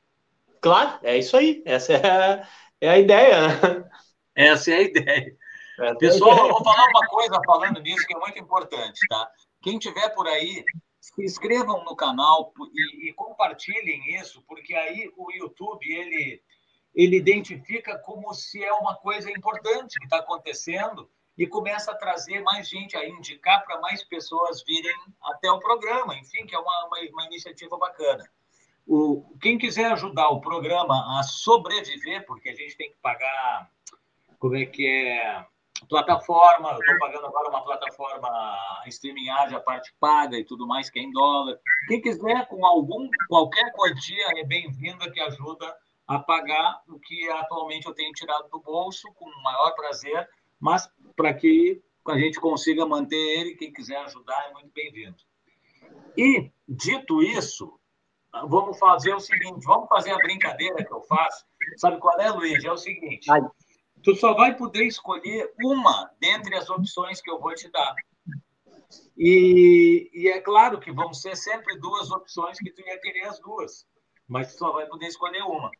[0.60, 1.62] Claro, é isso aí.
[1.66, 2.48] Essa é a,
[2.80, 3.90] é a ideia, né?
[4.34, 5.36] Essa é a ideia.
[5.78, 9.30] É Pessoal, eu vou falar uma coisa falando nisso que é muito importante, tá?
[9.62, 10.64] Quem tiver por aí,
[11.14, 16.42] se inscrevam no canal e, e, compartilhem isso, porque aí o YouTube ele
[16.94, 22.40] ele identifica como se é uma coisa importante que está acontecendo e começa a trazer
[22.40, 26.86] mais gente, a indicar para mais pessoas virem até o programa, enfim, que é uma,
[26.86, 28.26] uma, uma iniciativa bacana.
[28.86, 33.70] O, quem quiser ajudar o programa a sobreviver, porque a gente tem que pagar
[34.38, 35.46] como é que é
[35.88, 38.28] plataforma, eu estou pagando agora uma plataforma
[38.86, 41.58] streaming a parte paga e tudo mais, que é em dólar.
[41.88, 47.86] Quem quiser, com algum, qualquer quantia, é bem-vinda que ajuda a pagar o que atualmente
[47.86, 50.28] eu tenho tirado do bolso, com o maior prazer,
[50.60, 55.16] mas para que a gente consiga manter ele, quem quiser ajudar é muito bem-vindo.
[56.16, 57.78] E, dito isso,
[58.48, 61.44] vamos fazer o seguinte, vamos fazer a brincadeira que eu faço.
[61.76, 62.64] Sabe qual é, Luiz?
[62.64, 63.28] É o seguinte,
[64.06, 67.92] tu só vai poder escolher uma dentre as opções que eu vou te dar.
[69.18, 73.40] E, e, é claro que vão ser sempre duas opções que tu ia querer as
[73.40, 73.84] duas,
[74.28, 75.72] mas tu só vai poder escolher uma.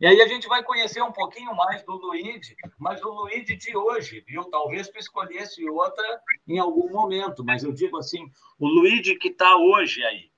[0.00, 3.76] E aí a gente vai conhecer um pouquinho mais do Luigi, mas o Luigi de
[3.76, 4.44] hoje, viu?
[4.44, 9.58] Talvez tu escolhesse outra em algum momento, mas eu digo assim, o Luigi que está
[9.58, 10.30] hoje aí.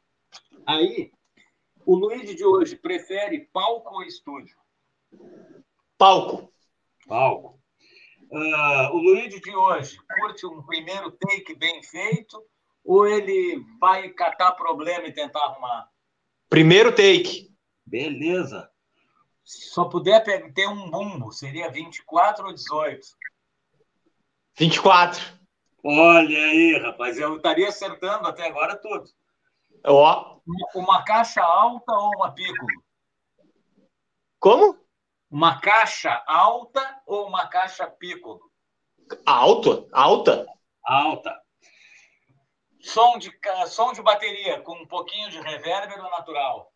[0.66, 1.12] Aí,
[1.84, 4.56] o Luigi de hoje prefere palco ou estúdio?
[5.96, 6.52] Palco
[7.06, 7.58] palco.
[8.30, 12.42] Uh, o Luigi de hoje curte um primeiro take bem feito
[12.84, 15.88] ou ele vai catar problema e tentar arrumar?
[16.48, 17.50] Primeiro take.
[17.84, 18.70] Beleza.
[19.44, 23.06] Só puder ter um bumbo, seria 24 ou 18?
[24.56, 25.22] 24.
[25.84, 29.04] Olha aí, rapaz, eu estaria acertando até agora tudo.
[29.84, 30.40] Ó.
[30.74, 32.66] Uma caixa alta ou uma piccolo?
[34.40, 34.85] Como?
[35.30, 38.40] Uma caixa alta ou uma caixa piccolo?
[39.24, 40.46] Alta, alta.
[40.84, 41.42] Alta.
[42.80, 43.32] Som de,
[43.66, 46.72] som de bateria com um pouquinho de reverb ou natural?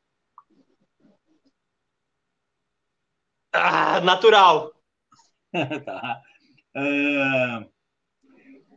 [3.52, 4.72] Ah, natural.
[5.84, 6.22] tá.
[6.76, 7.70] Uh,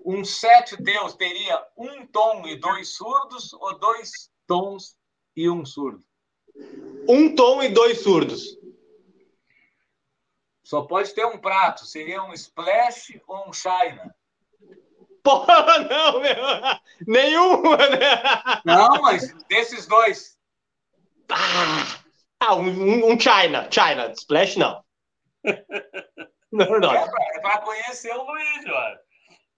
[0.05, 4.97] um set Deus teria um tom e dois surdos ou dois tons
[5.35, 6.03] e um surdo?
[7.07, 8.57] Um tom e dois surdos.
[10.73, 11.85] Só pode ter um prato.
[11.85, 14.11] Seria um splash ou um china?
[15.21, 16.35] Porra, não, meu.
[17.05, 18.23] Nenhuma, né?
[18.65, 20.35] Não, mas desses dois.
[21.29, 23.69] Ah, um, um China.
[23.69, 24.11] China.
[24.13, 24.83] Splash, não.
[26.51, 26.91] Não, não.
[26.93, 28.99] É para é pra conhecer o Luiz, olha.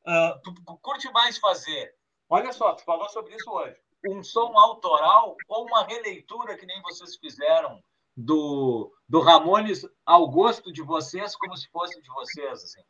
[0.07, 1.93] Uh, tu, tu curte mais fazer.
[2.29, 3.75] Olha só, tu falou sobre isso hoje.
[4.07, 7.83] Um som autoral ou uma releitura que nem vocês fizeram
[8.15, 12.81] do, do Ramones ao gosto de vocês, como se fosse de vocês, assim?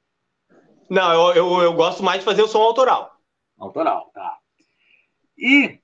[0.89, 3.11] Não, eu, eu, eu gosto mais de fazer o som autoral.
[3.57, 4.37] Autoral, tá.
[5.37, 5.79] E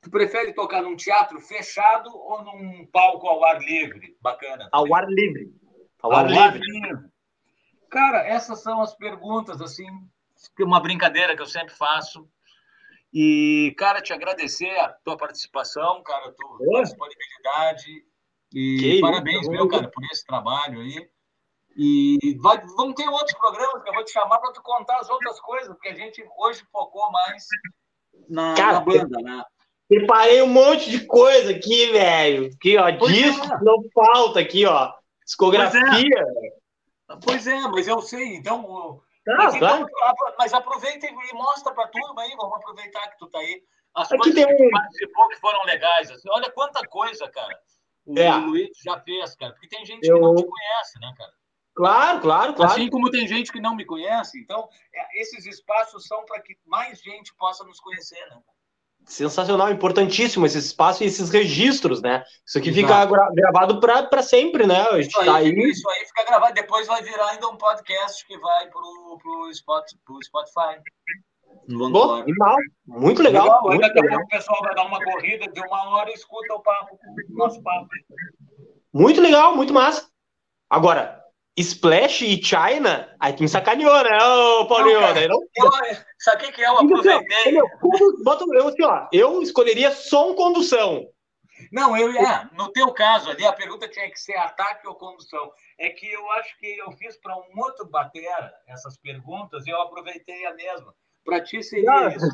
[0.00, 4.16] tu prefere tocar num teatro fechado ou num palco ao ar livre?
[4.20, 4.68] Bacana.
[4.72, 5.52] Ao ar livre.
[6.00, 6.60] Ao, ao ar, livre.
[6.60, 7.10] livre.
[7.90, 9.86] Cara, essas são as perguntas, assim,
[10.60, 12.28] uma brincadeira que eu sempre faço.
[13.12, 18.04] E, cara, te agradecer a tua participação, cara, a tua disponibilidade
[18.52, 21.08] e que parabéns, isso, meu, cara, por esse trabalho aí.
[21.76, 25.08] E vai, vão ter outros programas que eu vou te chamar para tu contar as
[25.08, 27.46] outras coisas, porque a gente hoje focou mais
[28.28, 29.44] na, cara, na banda, né?
[29.88, 32.50] Preparei um monte de coisa aqui, velho.
[32.52, 33.60] Aqui, ó, pois disco é.
[33.62, 34.92] não falta aqui, ó.
[35.24, 35.82] Discografia.
[35.82, 39.00] Pois é, pois é mas eu sei, então.
[39.28, 39.86] Ah, mas, então,
[40.38, 43.62] mas aproveita e mostra para turma aí, vamos aproveitar que tu tá aí.
[43.94, 44.56] As Aqui coisas tem...
[44.56, 46.10] que participou que foram legais.
[46.10, 47.58] Assim, olha quanta coisa, cara.
[48.08, 48.34] O é.
[48.34, 49.52] Luiz já fez, cara.
[49.52, 50.14] Porque tem gente eu...
[50.14, 51.32] que não te conhece, né, cara?
[51.74, 52.72] Claro, claro, claro.
[52.72, 54.40] Assim como tem gente que não me conhece.
[54.40, 58.40] Então, é, esses espaços são para que mais gente possa nos conhecer, né?
[59.04, 62.24] Sensacional, importantíssimo esse espaço e esses registros, né?
[62.44, 62.86] Isso aqui Exato.
[62.86, 64.98] fica gra gravado para sempre, né?
[64.98, 65.70] Isso, tá aí, aí...
[65.70, 69.50] isso aí fica gravado, depois vai virar ainda um podcast que vai pro, pro,
[70.04, 70.82] pro Spotify.
[71.66, 72.24] Bom,
[72.86, 73.44] muito legal.
[73.44, 73.62] legal.
[73.62, 74.02] Muito legal.
[74.02, 74.20] legal.
[74.20, 76.98] O pessoal vai dar uma corrida de uma hora e escuta o papo,
[77.30, 77.88] o nosso papo.
[78.92, 80.08] Muito legal, muito massa.
[80.70, 81.18] Agora,
[81.56, 85.00] Splash e China, aí tu me sacaneou, né, ô Paulinho?
[85.00, 85.42] Não, não...
[85.56, 85.70] Eu,
[86.18, 86.68] sabe o que é?
[86.68, 87.58] Eu aproveitei.
[87.58, 87.66] Eu,
[88.22, 91.04] bota, eu, assim, ó, eu escolheria som condução.
[91.72, 95.50] Não, eu é, no teu caso ali, a pergunta tinha que ser ataque ou condução.
[95.78, 99.82] É que eu acho que eu fiz para um outro batera essas perguntas e eu
[99.82, 100.94] aproveitei a mesma.
[101.24, 102.26] Para ti seria isso.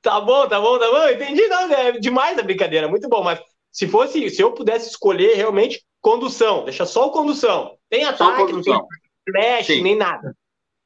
[0.00, 1.08] Tá bom, tá bom, tá bom.
[1.08, 3.22] Entendi, não, é demais a brincadeira, muito bom.
[3.22, 7.76] Mas se fosse, se eu pudesse escolher realmente condução, deixa só o condução.
[7.90, 8.80] Tem ataque, não tem
[9.28, 9.82] flash, Sim.
[9.82, 10.36] nem nada.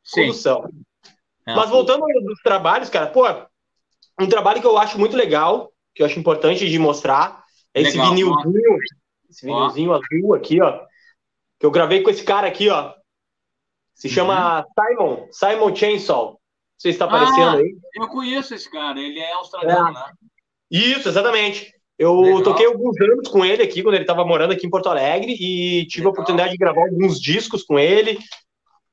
[0.03, 0.23] Sim.
[0.23, 0.69] Condução.
[1.47, 3.25] É, Mas voltando aos trabalhos, cara, pô,
[4.21, 7.97] um trabalho que eu acho muito legal, que eu acho importante de mostrar, é esse
[7.97, 8.79] legal, vinilzinho,
[9.29, 10.85] esse vinilzinho azul aqui, ó,
[11.59, 12.95] que eu gravei com esse cara aqui, ó.
[13.95, 14.65] Se chama uhum.
[14.75, 16.41] Simon, Simon Chainsaw.
[16.83, 17.77] Se está aparecendo ah, aí.
[17.95, 19.93] Eu conheço esse cara, ele é australiano, é.
[19.93, 20.13] né?
[20.69, 21.73] Isso, exatamente.
[21.97, 22.43] Eu Legal.
[22.43, 25.87] toquei alguns anos com ele aqui, quando ele estava morando aqui em Porto Alegre, e
[25.87, 26.11] tive Legal.
[26.11, 28.19] a oportunidade de gravar alguns discos com ele,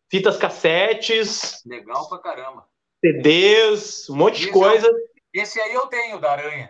[0.07, 1.63] fitas cassetes.
[1.65, 2.67] Legal pra caramba.
[3.03, 4.87] CDs, um monte de coisa.
[5.33, 6.69] esse aí eu tenho, da Aranha.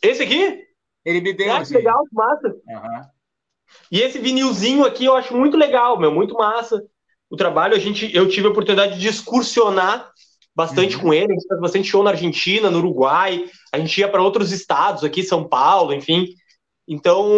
[0.00, 0.64] Esse aqui?
[1.04, 1.52] Ele me deu.
[1.52, 2.48] Ah, que legal, massa.
[2.48, 3.02] Uhum.
[3.92, 6.82] E esse vinilzinho aqui eu acho muito legal, meu, muito massa.
[7.28, 10.10] O trabalho, a gente, eu tive a oportunidade de excursionar
[10.54, 11.02] bastante uhum.
[11.02, 14.22] com ele, a gente faz bastante show na Argentina, no Uruguai, a gente ia para
[14.22, 16.26] outros estados, aqui São Paulo, enfim.
[16.86, 17.30] Então,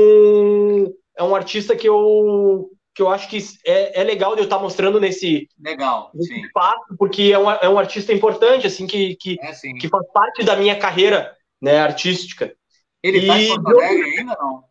[1.16, 4.56] é um artista que eu que eu acho que é, é legal de eu estar
[4.56, 9.16] tá mostrando nesse, legal, nesse espaço, porque é um, é um artista importante, assim, que,
[9.16, 12.55] que, é, que faz parte da minha carreira né, artística.
[13.02, 14.64] Ele está em Porto Alegre ainda, não?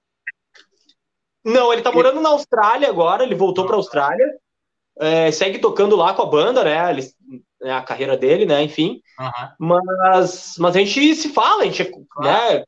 [1.43, 4.27] Não, ele está morando na Austrália agora, ele voltou para a Austrália,
[4.99, 6.91] é, segue tocando lá com a banda, né?
[6.91, 7.01] Ele,
[7.61, 8.63] né, a carreira dele, né?
[8.63, 9.01] Enfim.
[9.19, 9.49] Uhum.
[9.59, 12.59] Mas, mas a gente se fala, a gente é, claro.
[12.59, 12.63] né?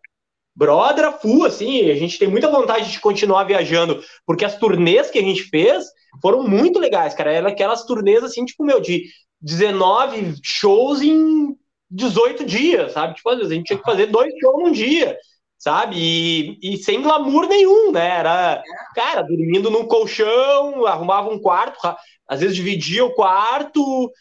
[0.56, 5.18] Brother full, assim, a gente tem muita vontade de continuar viajando, porque as turnês que
[5.18, 5.86] a gente fez
[6.22, 7.34] foram muito legais, cara.
[7.34, 9.06] Eram aquelas turnês, assim, tipo, meu, de
[9.42, 11.56] 19 shows em
[11.90, 13.16] 18 dias, sabe?
[13.16, 15.18] Tipo, às vezes a gente tinha que fazer dois shows num dia,
[15.64, 15.96] sabe?
[15.98, 18.20] E, e sem glamour nenhum, né?
[18.20, 18.94] Era, é.
[18.94, 21.80] cara, dormindo num colchão, arrumava um quarto,
[22.28, 24.12] às vezes dividia o quarto,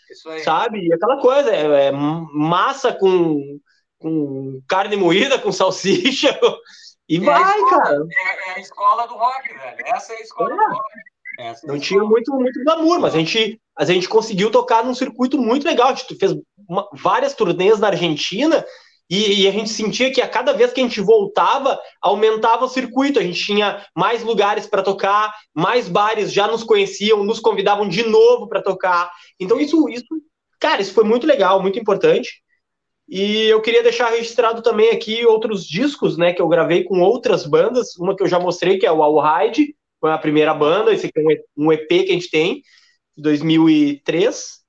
[0.44, 0.86] sabe?
[0.86, 3.58] E aquela coisa, é, é, massa com,
[3.98, 6.38] com carne moída, com salsicha,
[7.08, 7.96] e é vai, escola, cara.
[7.96, 9.76] É, é, a escola do rock, velho.
[9.86, 10.56] Essa é a escola é.
[10.56, 10.90] do rock.
[11.40, 15.36] Essa não tinha muito, muito glamour, mas a gente, a gente conseguiu tocar num circuito
[15.38, 15.88] muito legal.
[15.88, 16.36] A gente fez
[16.68, 18.64] uma, várias turnês na Argentina
[19.10, 22.68] e, e, a gente sentia que a cada vez que a gente voltava, aumentava o
[22.68, 23.18] circuito.
[23.18, 28.04] A gente tinha mais lugares para tocar, mais bares já nos conheciam, nos convidavam de
[28.04, 29.10] novo para tocar.
[29.38, 30.06] Então, isso, isso,
[30.58, 32.42] cara, isso foi muito legal, muito importante.
[33.06, 37.44] E eu queria deixar registrado também aqui outros discos, né, que eu gravei com outras
[37.44, 37.94] bandas.
[37.96, 40.92] Uma que eu já mostrei, que é o All Ride, foi a primeira banda.
[40.92, 42.62] Esse aqui é um EP que a gente tem,
[43.14, 44.60] de 2003.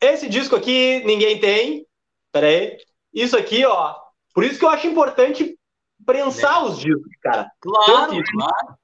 [0.00, 1.84] Esse disco aqui ninguém tem.
[2.32, 2.78] Peraí.
[3.12, 3.94] Isso aqui, ó.
[4.34, 5.58] Por isso que eu acho importante
[6.04, 7.50] prensar os discos, cara.
[7.60, 8.74] Claro, claro.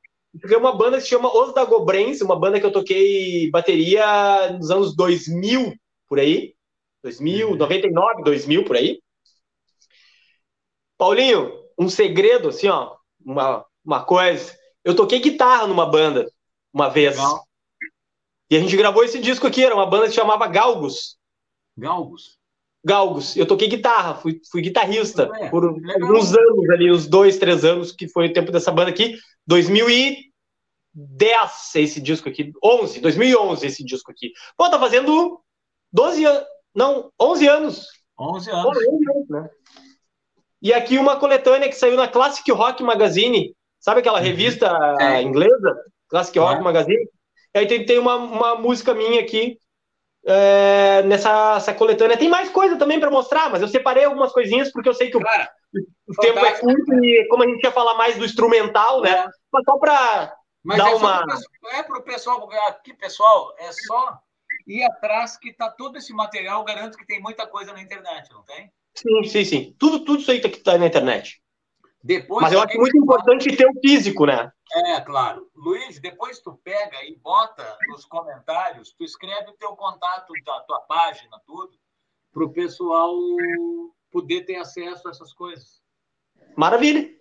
[0.41, 4.53] Porque é uma banda que se chama Os Dagobrense, uma banda que eu toquei bateria
[4.53, 5.75] nos anos 2000,
[6.09, 6.55] por aí.
[7.03, 7.57] 2000, uhum.
[7.57, 9.01] 99, 2000, por aí.
[10.99, 14.57] Paulinho, um segredo, assim, ó, uma, uma coisa.
[14.85, 16.31] Eu toquei guitarra numa banda,
[16.73, 17.17] uma vez.
[17.17, 17.47] Legal.
[18.51, 21.19] E a gente gravou esse disco aqui, era uma banda que se chamava Galgos.
[21.77, 22.39] Galgos?
[22.87, 23.37] Galgos.
[23.37, 27.91] Eu toquei guitarra, fui, fui guitarrista é, por alguns anos ali, uns dois, três anos,
[27.91, 29.19] que foi o tempo dessa banda aqui.
[29.47, 30.31] 2010
[31.75, 34.33] esse disco aqui, 11, 2011 esse disco aqui.
[34.57, 35.41] Pô, tá fazendo
[35.93, 37.89] 12 anos, não, 11 anos.
[38.19, 38.63] 11 anos.
[38.63, 39.51] Pô, 11 anos né?
[40.63, 44.25] E aqui uma coletânea que saiu na Classic Rock Magazine, sabe aquela uhum.
[44.25, 45.21] revista é.
[45.23, 45.77] inglesa?
[46.09, 46.63] Classic Rock é.
[46.63, 47.09] Magazine.
[47.55, 49.59] E aí tem, tem uma, uma música minha aqui,
[50.27, 52.17] é, nessa coletânea.
[52.17, 55.17] Tem mais coisa também para mostrar, mas eu separei algumas coisinhas porque eu sei que
[55.17, 55.51] o, Cara,
[56.09, 59.11] o tempo é curto e como a gente ia falar mais do instrumental, né?
[59.11, 59.29] É.
[59.53, 60.35] Mas só para
[60.65, 61.25] dar é uma.
[61.73, 64.19] é para o pessoal, aqui, pessoal, é só
[64.67, 68.43] ir atrás que tá todo esse material, garanto que tem muita coisa na internet, não
[68.43, 68.71] tem?
[68.95, 69.77] Sim, sim, sim.
[69.79, 71.41] Tudo, tudo isso aí que tá na internet.
[72.07, 74.53] Depois, Mas eu acho muito importante ter o físico, né?
[74.73, 75.51] É, claro.
[75.57, 80.83] Luiz, depois tu pega e bota nos comentários, tu escreve o teu contato da tua
[80.83, 81.77] página, tudo,
[82.33, 83.13] para o pessoal
[84.13, 85.83] poder ter acesso a essas coisas.
[86.57, 87.13] Maravilha.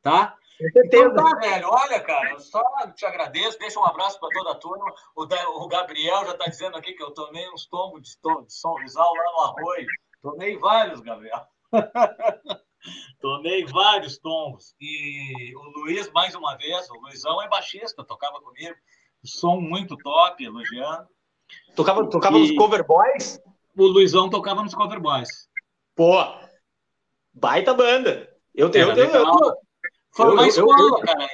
[0.00, 0.38] Tá?
[0.60, 1.68] Então tá, velho.
[1.68, 2.62] Olha, cara, eu só
[2.94, 3.58] te agradeço.
[3.58, 4.94] Deixa um abraço para toda a turma.
[5.16, 8.76] O, Gabriel já está dizendo aqui que eu tomei uns tombos de, tom, de São
[8.76, 9.86] Rizal lá no arroio.
[10.22, 11.44] Tomei vários, Gabriel.
[13.20, 14.74] Tomei vários tombos.
[14.80, 18.74] E o Luiz, mais uma vez, o Luizão é baixista, tocava comigo.
[19.24, 21.08] Som muito top, elogiando.
[21.74, 22.40] Tocava, tocava e...
[22.40, 23.40] nos cover boys?
[23.76, 25.48] O Luizão tocava nos cover boys.
[25.94, 26.16] Pô,
[27.32, 28.30] baita banda.
[28.54, 28.90] Eu tenho.
[28.90, 29.56] Eu, eu, eu,
[30.14, 31.28] foi uma escola, cara.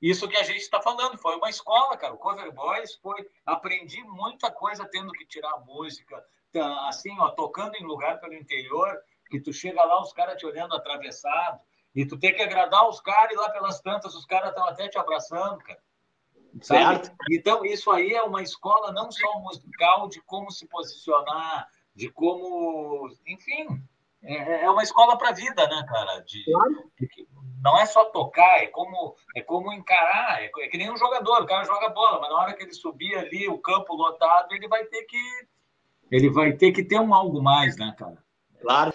[0.00, 2.12] Isso que a gente está falando, foi uma escola, cara.
[2.12, 3.24] O Cover Boys foi.
[3.46, 6.20] Aprendi muita coisa tendo que tirar música,
[6.52, 8.98] tá, assim, ó, tocando em lugar pelo interior
[9.32, 11.58] que tu chega lá, os caras te olhando atravessado,
[11.94, 14.88] e tu tem que agradar os caras, e lá pelas tantas os caras estão até
[14.88, 15.80] te abraçando, cara.
[16.60, 17.10] Sabe?
[17.30, 23.08] Então, isso aí é uma escola não só musical, de como se posicionar, de como.
[23.26, 23.82] Enfim,
[24.22, 26.20] é, é uma escola para a vida, né, cara?
[26.20, 27.28] De, de,
[27.62, 30.42] não é só tocar, é como, é como encarar.
[30.42, 32.74] É, é que nem um jogador, o cara joga bola, mas na hora que ele
[32.74, 35.22] subir ali, o campo lotado, ele vai ter que.
[36.10, 38.22] Ele vai ter que ter um algo mais, né, cara?
[38.60, 38.92] Claro.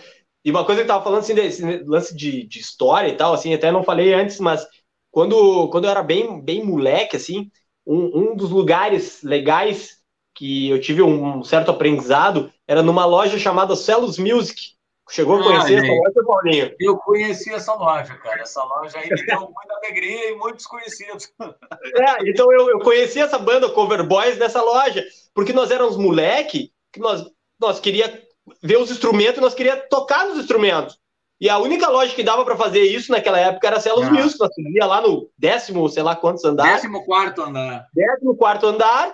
[0.47, 3.33] E uma coisa que eu tava falando assim, desse lance de, de história e tal,
[3.33, 4.65] assim, até não falei antes, mas
[5.11, 7.51] quando, quando eu era bem, bem moleque, assim,
[7.85, 9.97] um, um dos lugares legais
[10.33, 14.77] que eu tive um certo aprendizado era numa loja chamada Celos Music.
[15.09, 16.75] Chegou a conhecer ah, essa loja, Paulinho?
[16.79, 18.41] Eu conheci essa loja, cara.
[18.41, 21.29] Essa loja aí me deu muita alegria e muitos conhecidos.
[21.97, 25.03] É, então eu, eu conheci essa banda Cover Boys nessa loja,
[25.33, 27.25] porque nós éramos moleque, que nós,
[27.59, 28.26] nós queria
[28.61, 30.97] ver os instrumentos nós queríamos tocar nos instrumentos.
[31.39, 34.11] E a única loja que dava para fazer isso naquela época era Celos ah.
[34.11, 34.39] Music.
[34.39, 36.75] Nós ia lá no décimo, sei lá quantos andares.
[36.75, 37.87] Décimo quarto andar.
[37.93, 39.13] Décimo quarto andar.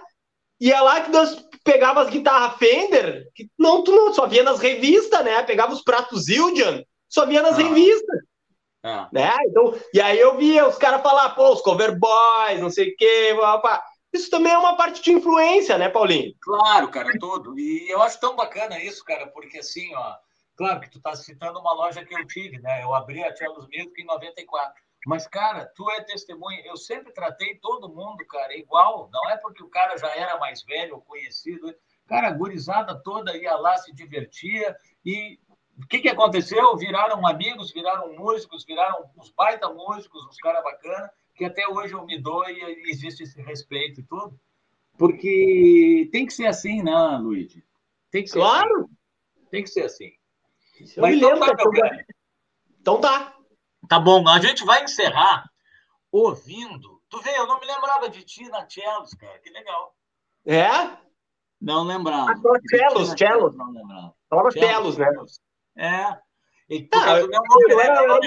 [0.60, 4.44] E é lá que nós pegava as guitarras Fender, que não, tu não, só via
[4.44, 5.44] nas revistas, né?
[5.44, 7.58] Pegava os pratos Zildjian, só via nas ah.
[7.58, 8.20] revistas.
[8.84, 9.10] Ah.
[9.12, 9.34] Né?
[9.48, 12.96] Então, e aí eu via os caras falar, pô, os cover boys, não sei o
[12.98, 13.84] quê, papá.
[14.14, 16.36] Isso também é uma parte de influência, né, Paulinho?
[16.40, 17.58] Claro, cara, todo.
[17.58, 20.16] E eu acho tão bacana isso, cara, porque assim, ó,
[20.56, 22.84] claro que tu tá citando uma loja que eu tive, né?
[22.84, 24.72] Eu abri a Tchelos Music em 94.
[25.08, 26.62] Mas, cara, tu é testemunha.
[26.64, 29.10] Eu sempre tratei todo mundo, cara, igual.
[29.12, 31.74] Não é porque o cara já era mais velho ou conhecido.
[32.08, 34.78] Cara, a gurizada toda ia lá, se divertia.
[35.04, 35.40] E
[35.78, 36.78] o que, que aconteceu?
[36.78, 42.06] Viraram amigos, viraram músicos, viraram uns baita músicos, uns caras bacanas que até hoje eu
[42.06, 44.40] me dou e existe esse respeito e tudo.
[44.98, 47.64] Porque tem que ser assim, né, Luigi?
[48.12, 48.86] Tem que ser Claro!
[48.86, 49.48] Assim.
[49.50, 50.12] Tem que ser assim.
[50.80, 52.06] Isso Mas então, tá, meu
[52.80, 53.36] então tá.
[53.88, 55.50] Tá bom, a gente vai encerrar
[56.12, 57.02] ouvindo.
[57.10, 59.38] Tu vê, eu não me lembrava de ti na Chelos, cara.
[59.40, 59.96] Que legal.
[60.46, 60.98] É?
[61.60, 62.32] Não lembrava.
[62.32, 63.56] Ah, Chelos, Chelos.
[63.56, 64.16] Não lembrava.
[64.30, 65.08] Falava Chelos, né?
[65.76, 66.20] É.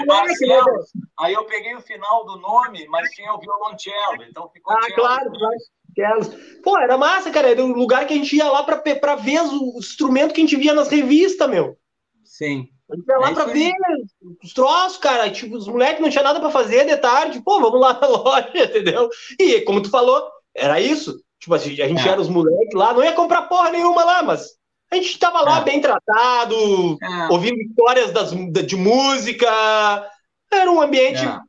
[0.05, 0.91] Marcelos.
[1.19, 5.31] Aí eu peguei o final do nome, mas tinha o violoncello, então ficou Ah, claro,
[5.31, 5.57] claro.
[6.63, 7.49] Pô, era massa, cara.
[7.49, 10.43] Era um lugar que a gente ia lá pra, pra ver o instrumento que a
[10.43, 11.75] gente via nas revistas, meu.
[12.23, 12.69] Sim.
[12.89, 13.73] A gente ia lá é pra ver
[14.43, 15.29] os troços, cara.
[15.31, 17.41] Tipo, os moleques não tinha nada pra fazer de tarde.
[17.41, 19.09] Pô, vamos lá na loja, entendeu?
[19.39, 21.19] E, como tu falou, era isso.
[21.39, 22.11] Tipo assim, a gente é.
[22.11, 24.57] era os moleques lá, não ia comprar porra nenhuma lá, mas
[24.91, 25.63] a gente estava lá é.
[25.63, 27.27] bem tratado, é.
[27.29, 29.47] ouvindo histórias das, de música.
[30.51, 31.39] Era um ambiente é.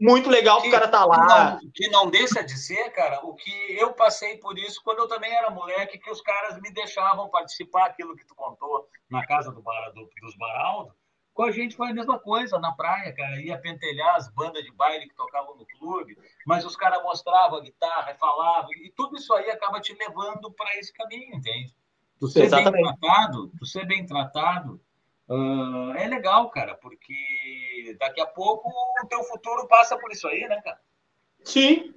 [0.00, 1.58] muito legal que, o cara estar tá lá.
[1.58, 4.98] Que não, que não deixa de ser, cara, o que eu passei por isso quando
[4.98, 9.24] eu também era moleque, que os caras me deixavam participar aquilo que tu contou na
[9.26, 10.92] casa do, do, dos Baraldo.
[11.32, 13.40] Com a gente foi a mesma coisa na praia, cara.
[13.40, 17.62] Ia pentelhar as bandas de baile que tocavam no clube, mas os caras mostravam a
[17.62, 21.72] guitarra, falavam, e tudo isso aí acaba te levando para esse caminho, entende?
[22.18, 22.82] Tu ser Exatamente.
[22.82, 24.80] bem tratado, tu ser bem tratado,
[25.28, 30.46] uh, é legal, cara, porque daqui a pouco o teu futuro passa por isso aí,
[30.48, 30.80] né, cara?
[31.44, 31.94] Sim.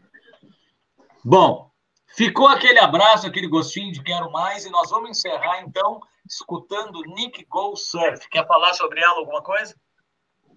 [1.25, 1.71] Bom,
[2.15, 7.45] ficou aquele abraço, aquele gostinho de quero mais, e nós vamos encerrar, então, escutando Nick
[7.45, 8.29] Go Surf.
[8.29, 9.75] Quer falar sobre ela alguma coisa?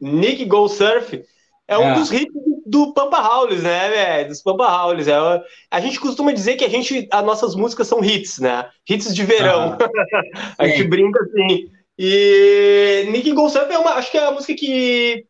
[0.01, 1.25] Nick Go Surf
[1.67, 1.95] é um é.
[1.95, 4.29] dos hits do Pampa Howlis, né, velho?
[4.29, 5.09] Dos Pampa Howlis.
[5.09, 5.15] É,
[5.71, 8.69] a gente costuma dizer que a gente, as nossas músicas são hits, né?
[8.89, 9.77] Hits de verão.
[9.81, 11.71] Ah, a gente brinca assim.
[11.99, 15.27] E Nick Goldsmith é uma, acho que é a música que,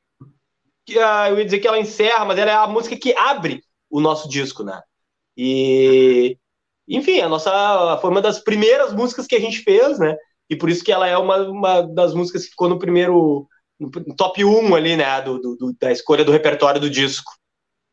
[0.86, 3.62] que uh, eu ia dizer que ela encerra, mas ela é a música que abre
[3.90, 4.81] o nosso disco, né?
[5.36, 6.39] E
[6.89, 10.16] enfim, a nossa foi uma das primeiras músicas que a gente fez, né?
[10.48, 13.48] E por isso que ela é uma, uma das músicas que ficou no primeiro
[14.17, 15.21] top 1 ali, né?
[15.23, 17.33] Do, do, da escolha do repertório do disco.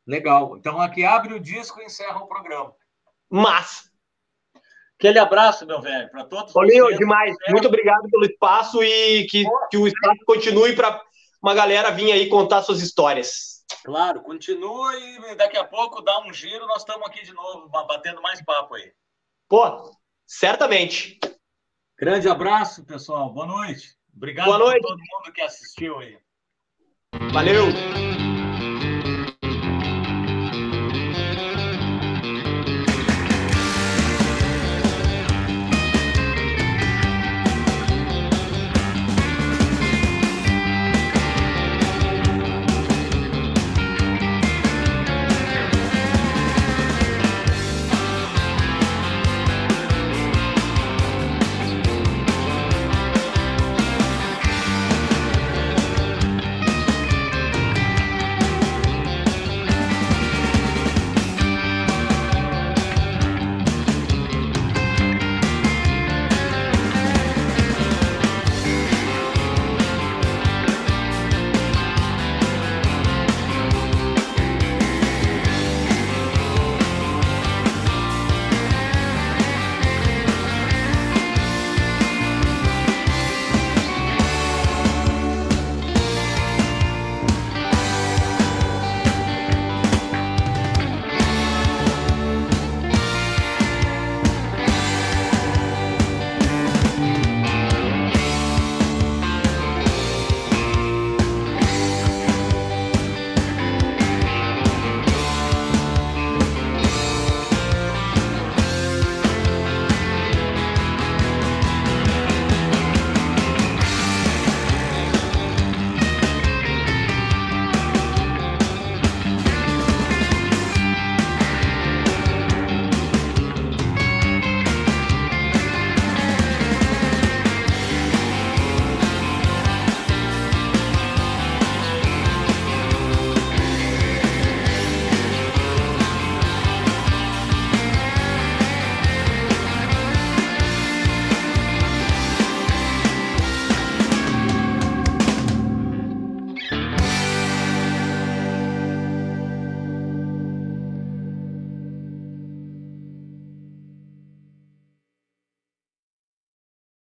[0.06, 0.58] Legal.
[0.58, 2.74] Então aqui abre o disco e encerra o programa.
[3.30, 3.90] Mas.
[4.98, 7.00] Aquele abraço, meu velho, para todos Paulinho, vocês.
[7.00, 7.36] demais.
[7.50, 11.02] Muito obrigado pelo espaço e que, que o espaço continue para
[11.42, 13.66] uma galera vir aí contar suas histórias.
[13.84, 18.22] Claro, continua e daqui a pouco dá um giro, nós estamos aqui de novo, batendo
[18.22, 18.94] mais papo aí.
[19.50, 19.92] Pô,
[20.28, 21.20] certamente.
[21.98, 23.34] Grande abraço, pessoal.
[23.34, 24.01] Boa noite.
[24.16, 24.80] Obrigado Boa noite.
[24.86, 26.18] a todo mundo que assistiu aí.
[27.32, 27.66] Valeu!